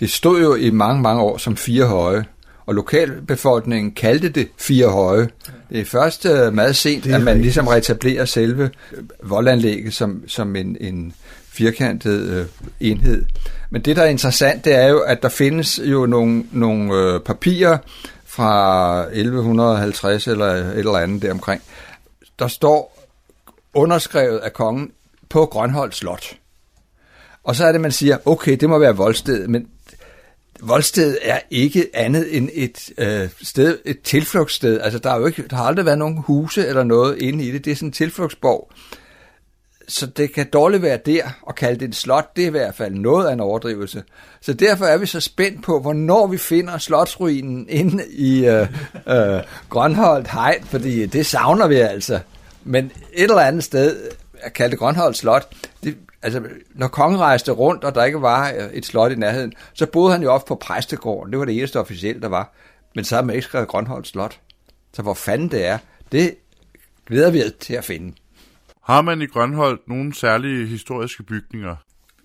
[0.00, 2.24] Det stod jo i mange, mange år som fire høje,
[2.68, 5.28] og lokalbefolkningen kaldte det fire høje.
[5.70, 7.42] Det er først øh, meget sent, at man rigtigt.
[7.42, 8.70] ligesom reetablerer selve
[9.22, 11.12] voldanlægget som, som en, en
[11.48, 12.46] firkantet øh,
[12.80, 13.24] enhed.
[13.70, 17.20] Men det, der er interessant, det er jo, at der findes jo nogle, nogle øh,
[17.20, 17.78] papirer
[18.26, 21.62] fra 1150 eller et eller andet deromkring.
[22.38, 23.08] Der står
[23.74, 24.90] underskrevet af kongen
[25.28, 26.36] på Grønholdt Slot.
[27.44, 29.66] Og så er det, man siger, okay, det må være voldsted, men
[30.62, 34.80] voldsted er ikke andet end et øh, sted, et tilflugtssted.
[34.80, 37.50] Altså, der, er jo ikke, der har aldrig været nogen huse eller noget inde i
[37.50, 37.64] det.
[37.64, 38.70] Det er sådan en tilflugtsborg.
[39.88, 42.74] Så det kan dårligt være der, og kalde det en slot, det er i hvert
[42.74, 44.02] fald noget af en overdrivelse.
[44.40, 48.66] Så derfor er vi så spændt på, hvornår vi finder slotsruinen inde i øh,
[49.06, 52.20] øh, Grønholdt Hegn, fordi det savner vi altså.
[52.64, 53.96] Men et eller andet sted,
[54.40, 55.52] at kalde det Grønholdt Slot,
[55.84, 56.42] det, altså,
[56.74, 60.22] når kongen rejste rundt, og der ikke var et slot i nærheden, så boede han
[60.22, 61.32] jo ofte på præstegården.
[61.32, 62.54] Det var det eneste officielle, der var.
[62.94, 64.40] Men så har man ikke skrevet Grønholdt Slot.
[64.92, 65.78] Så hvor fanden det er,
[66.12, 66.34] det
[67.06, 68.14] glæder vi til at finde.
[68.84, 71.76] Har man i Grønholdt nogle særlige historiske bygninger?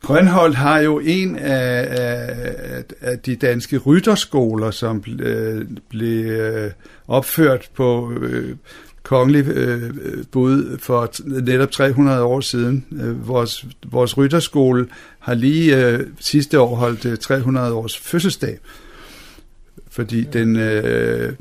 [0.01, 6.71] Grønholdt har jo en af, af, af de danske rytterskoler, som øh, blev øh,
[7.07, 8.55] opført på øh,
[9.03, 9.93] kongelig øh,
[10.31, 12.85] bud for netop 300 år siden.
[12.91, 14.87] Øh, vores, vores rytterskole
[15.19, 18.59] har lige øh, sidste år holdt øh, 300 års fødselsdag,
[19.89, 21.33] fordi den, øh,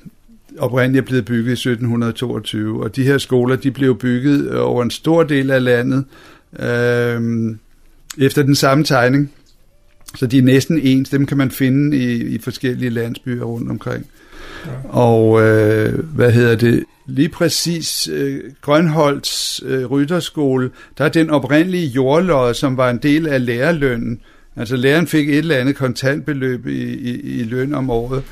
[0.58, 4.90] oprindeligt er blevet bygget i 1722, og de her skoler, de blev bygget over en
[4.90, 6.04] stor del af landet,
[6.58, 7.56] øh,
[8.18, 9.32] efter den samme tegning.
[10.16, 14.06] Så de er næsten ens, dem kan man finde i, i forskellige landsbyer rundt omkring.
[14.88, 16.84] Og øh, hvad hedder det?
[17.06, 23.26] Lige præcis øh, Grønholds øh, rytterskole, der er den oprindelige jordlod, som var en del
[23.26, 24.20] af lærerlønnen.
[24.56, 28.22] Altså læreren fik et eller andet kontantbeløb i, i, i løn om året.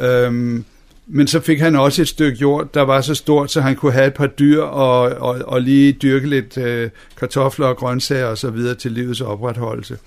[0.00, 0.64] Øhm,
[1.06, 3.92] men så fik han også et stykke jord, der var så stort, så han kunne
[3.92, 8.38] have et par dyr og, og, og lige dyrke lidt øh, kartofler og grøntsager og
[8.38, 9.98] så videre til livets opretholdelse.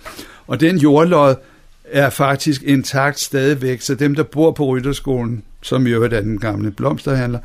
[0.48, 1.36] Og den jordlod
[1.86, 6.72] er faktisk intakt stadigvæk, så dem, der bor på Rytterskolen, som jo er den gamle
[6.72, 7.40] blomsterhandler,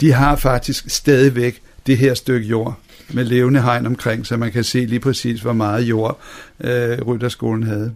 [0.00, 2.78] de har faktisk stadigvæk det her stykke jord
[3.12, 6.20] med levende hegn omkring, så man kan se lige præcis, hvor meget jord
[6.60, 7.94] øh, Rytterskolen havde.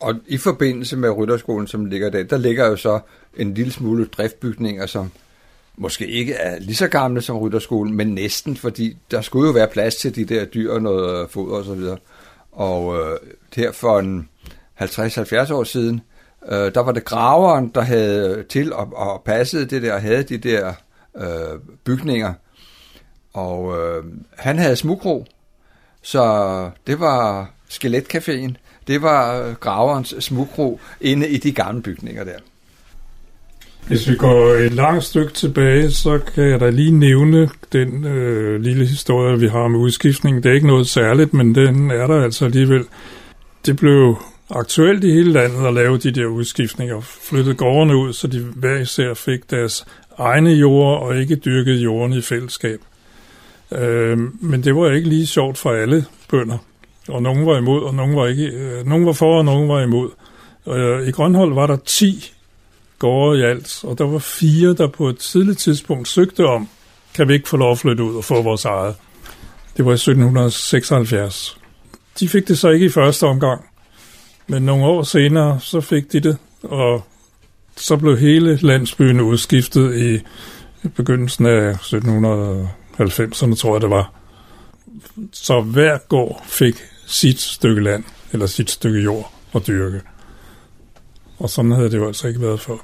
[0.00, 3.00] Og i forbindelse med Rytterskolen, som ligger der, der ligger jo så
[3.36, 5.10] en lille smule driftbygninger, som
[5.76, 9.68] måske ikke er lige så gamle som Rytterskolen, men næsten, fordi der skulle jo være
[9.68, 11.98] plads til de der dyr og noget foder og så videre.
[12.52, 13.18] Og øh,
[13.56, 14.28] her for en
[14.80, 16.00] 50-70 år siden,
[16.48, 20.38] øh, der var det graveren, der havde til og, og passet det der, havde de
[20.38, 20.72] der
[21.16, 22.32] øh, bygninger.
[23.32, 24.04] Og øh,
[24.36, 25.26] han havde smugro,
[26.02, 28.52] så det var Skeletcaféen,
[28.86, 32.38] det var øh, graverens smugro inde i de gamle bygninger der.
[33.86, 38.60] Hvis vi går et langt stykke tilbage, så kan jeg da lige nævne den øh,
[38.60, 40.42] lille historie, vi har med udskiftningen.
[40.42, 42.84] Det er ikke noget særligt, men den er der altså alligevel.
[43.66, 44.16] Det blev
[44.50, 48.78] aktuelt i hele landet at lave de der udskiftninger, flyttede gårdene ud, så de hver
[48.78, 49.84] især fik deres
[50.18, 52.80] egne jord og ikke dyrkede jorden i fællesskab.
[53.72, 56.58] Øh, men det var ikke lige sjovt for alle bønder,
[57.08, 59.80] og nogen var imod, og nogen var, ikke, øh, nogen var for, og nogen var
[59.82, 60.10] imod.
[60.68, 62.32] Øh, I Grønhold var der 10
[62.98, 66.68] gårde i alt, og der var fire, der på et tidligt tidspunkt søgte om,
[67.14, 68.94] kan vi ikke få lov at flytte ud og få vores eget.
[69.76, 71.56] Det var i 1776.
[72.20, 73.64] De fik det så ikke i første omgang,
[74.50, 77.04] men nogle år senere, så fik de det, og
[77.76, 80.20] så blev hele landsbyen udskiftet i
[80.88, 84.12] begyndelsen af 1790'erne, tror jeg det var.
[85.32, 86.74] Så hver gård fik
[87.06, 90.00] sit stykke land, eller sit stykke jord at dyrke.
[91.38, 92.76] Og sådan havde det jo altså ikke været før.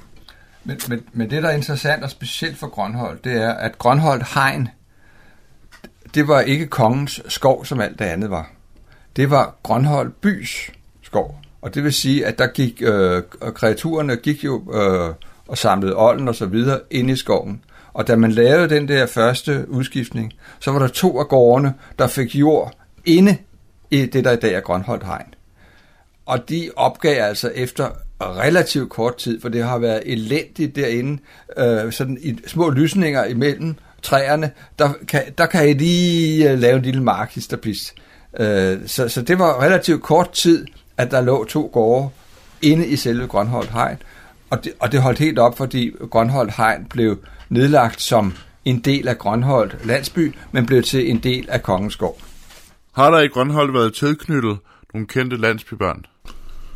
[0.63, 4.21] Men, men, men det, der er interessant og specielt for Grønhold, det er, at Grønhold
[4.33, 4.69] Hegn,
[6.13, 8.51] det var ikke kongens skov, som alt det andet var.
[9.15, 11.41] Det var Grønhold bys skov.
[11.67, 15.13] Og det vil sige, at der gik, øh, kreaturerne gik jo øh,
[15.47, 17.63] og samlede olden og så videre ind i skoven.
[17.93, 22.07] Og da man lavede den der første udskiftning, så var der to af gårdene, der
[22.07, 22.73] fik jord
[23.05, 23.37] inde
[23.91, 25.33] i det, der i dag er Grønholdt Hegn.
[26.25, 27.89] Og de opgav altså efter
[28.21, 31.21] relativt kort tid, for det har været elendigt derinde,
[31.57, 36.75] øh, sådan i små lysninger imellem træerne, der kan, der kan I lige øh, lave
[36.75, 37.93] en lille markisterpis.
[38.39, 40.65] Øh, så, så det var relativt kort tid,
[40.97, 42.09] at der lå to gårde
[42.61, 43.97] inde i selve Grønholdt Hegn,
[44.49, 47.17] og det, og det holdt helt op, fordi Grønholdt Hegn blev
[47.49, 48.33] nedlagt som
[48.65, 52.21] en del af Grønholdt landsby, men blev til en del af Kongeskov.
[52.91, 54.57] Har der i Grønholdt været tilknyttet
[54.93, 56.05] nogle kendte landsbybørn?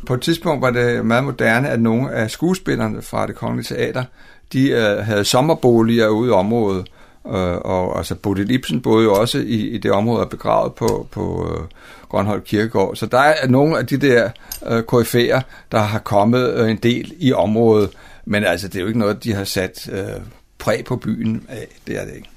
[0.06, 4.04] På et tidspunkt var det meget moderne, at nogle af skuespillerne fra det kongelige teater,
[4.52, 6.88] de øh, havde sommerboliger ude i området,
[7.26, 11.54] øh, og altså Bodil Ibsen boede jo også i, i det område begravet på, på
[11.54, 11.64] øh,
[12.08, 12.96] Grønholdt Kirkegård.
[12.96, 14.30] Så der er nogle af de der
[14.66, 15.40] øh, KF'er,
[15.72, 17.90] der har kommet øh, en del i området,
[18.24, 20.22] men altså det er jo ikke noget, de har sat øh,
[20.58, 21.68] præg på byen af.
[21.86, 22.31] Det er det ikke.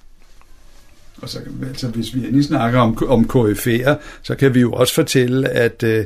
[1.22, 4.93] Og så, altså, hvis vi lige snakker om, om KF'er, så kan vi jo også
[4.93, 6.05] fortælle, at øh,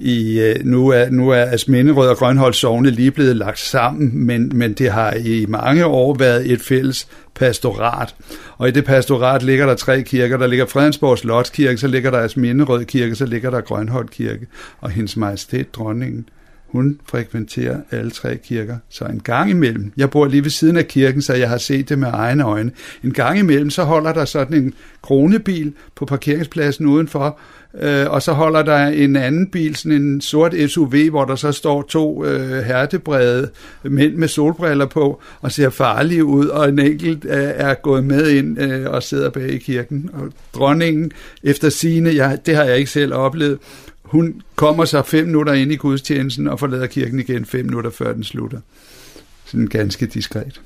[0.00, 4.52] i, øh, nu er, nu er Asminderød og Grønholdt Sovne lige blevet lagt sammen, men,
[4.54, 8.14] men det har i mange år været et fælles pastorat.
[8.56, 10.36] Og i det pastorat ligger der tre kirker.
[10.36, 14.46] Der ligger Fredensborg Slotskirke, så ligger der Asminderød Kirke, så ligger der Grønholdt Kirke
[14.80, 16.28] og hendes majestæt dronningen
[16.68, 18.76] hun frekventerer alle tre kirker.
[18.88, 21.88] Så en gang imellem, jeg bor lige ved siden af kirken, så jeg har set
[21.88, 22.70] det med egne øjne.
[23.04, 27.38] En gang imellem, så holder der sådan en kronebil på parkeringspladsen udenfor,
[27.80, 31.52] øh, og så holder der en anden bil, sådan en sort SUV, hvor der så
[31.52, 33.50] står to øh, hertebrede
[33.82, 38.30] mænd med solbriller på, og ser farlige ud, og en enkelt øh, er gået med
[38.30, 40.10] ind øh, og sidder bag i kirken.
[40.12, 41.12] Og dronningen,
[41.42, 43.58] efter sine, jeg, det har jeg ikke selv oplevet,
[44.08, 48.12] hun kommer så fem minutter ind i gudstjenesten og forlader kirken igen fem minutter før
[48.12, 48.60] den slutter.
[49.44, 50.60] Sådan ganske diskret.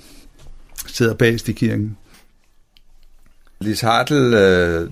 [0.86, 1.96] Sidder bagst i kirken.
[3.60, 4.90] Lis Hartl øh,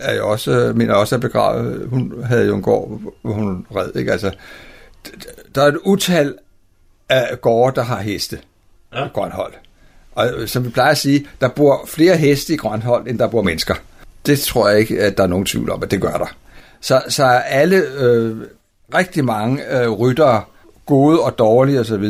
[0.00, 1.88] er jo også, mener også er begravet.
[1.88, 3.96] Hun havde jo en gård, hvor hun red.
[3.96, 4.12] Ikke?
[4.12, 4.34] Altså,
[5.54, 6.34] der er et utal
[7.08, 8.38] af gårde, der har heste.
[8.94, 9.08] ja.
[9.08, 9.52] Grønhold.
[10.12, 13.28] Og øh, som vi plejer at sige, der bor flere heste i Grønhold, end der
[13.28, 13.74] bor mennesker.
[14.26, 16.36] Det tror jeg ikke, at der er nogen tvivl om, at det gør der.
[16.80, 18.36] Så, så alle, øh,
[18.94, 20.42] rigtig mange øh, ryttere,
[20.86, 22.04] gode og dårlige osv.,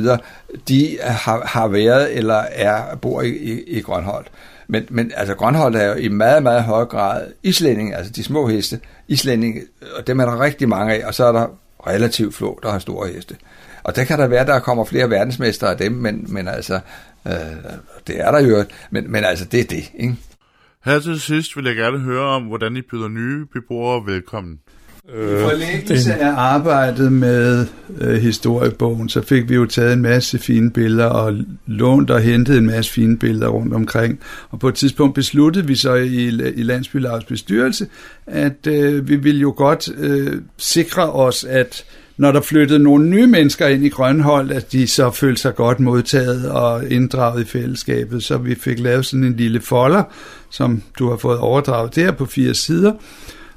[0.68, 4.30] de har, har været eller er bor i, i, i Grønholdt.
[4.68, 8.48] Men, men altså Grønholdt er jo i meget, meget høj grad islænding, altså de små
[8.48, 9.58] heste, islænding,
[9.98, 11.46] og dem er der rigtig mange af, og så er der
[11.86, 13.36] relativt få, der har store heste.
[13.82, 16.80] Og der kan der være, der kommer flere verdensmestre af dem, men, men altså,
[17.26, 17.32] øh,
[18.06, 20.16] det er der jo, men, men altså, det er det, ikke?
[20.84, 24.58] Her til sidst vil jeg gerne høre om, hvordan I byder nye beboere velkommen.
[25.08, 27.66] I forlængelse af arbejdet med
[28.00, 32.58] øh, historiebogen, så fik vi jo taget en masse fine billeder og lånt og hentet
[32.58, 34.20] en masse fine billeder rundt omkring.
[34.50, 36.26] Og på et tidspunkt besluttede vi så i,
[36.56, 37.86] i Landsbylavs bestyrelse,
[38.26, 41.84] at øh, vi ville jo godt øh, sikre os, at
[42.20, 45.80] når der flyttede nogle nye mennesker ind i Grønhold, at de så følte sig godt
[45.80, 48.22] modtaget og inddraget i fællesskabet.
[48.22, 50.02] Så vi fik lavet sådan en lille folder,
[50.50, 52.92] som du har fået overdraget der på fire sider,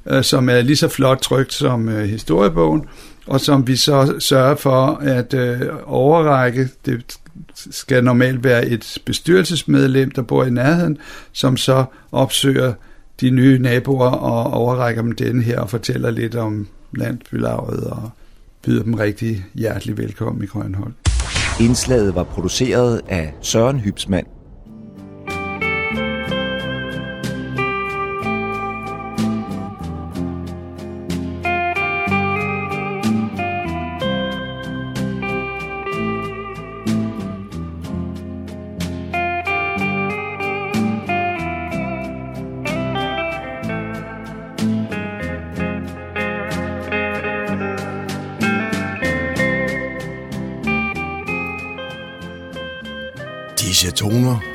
[0.06, 2.86] øh, som er lige så flot trygt som øh, historiebogen,
[3.28, 6.70] og som vi så sørger for at øh, overrække.
[6.86, 7.18] Det
[7.72, 10.98] skal normalt være et bestyrelsesmedlem, der bor i nærheden,
[11.32, 12.74] som så opsøger
[13.22, 18.12] de nye naboer og overrækker dem denne her og fortæller lidt om landbylaget og
[18.64, 20.94] byder dem rigtig hjertelig velkommen i Grønhold.
[21.60, 24.26] Indslaget var produceret af Søren Hybsmand.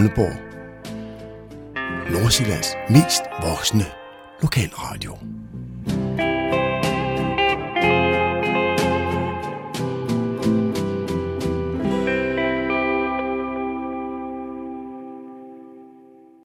[0.00, 0.32] Radio
[2.10, 3.99] Nordsjællands mest voksne.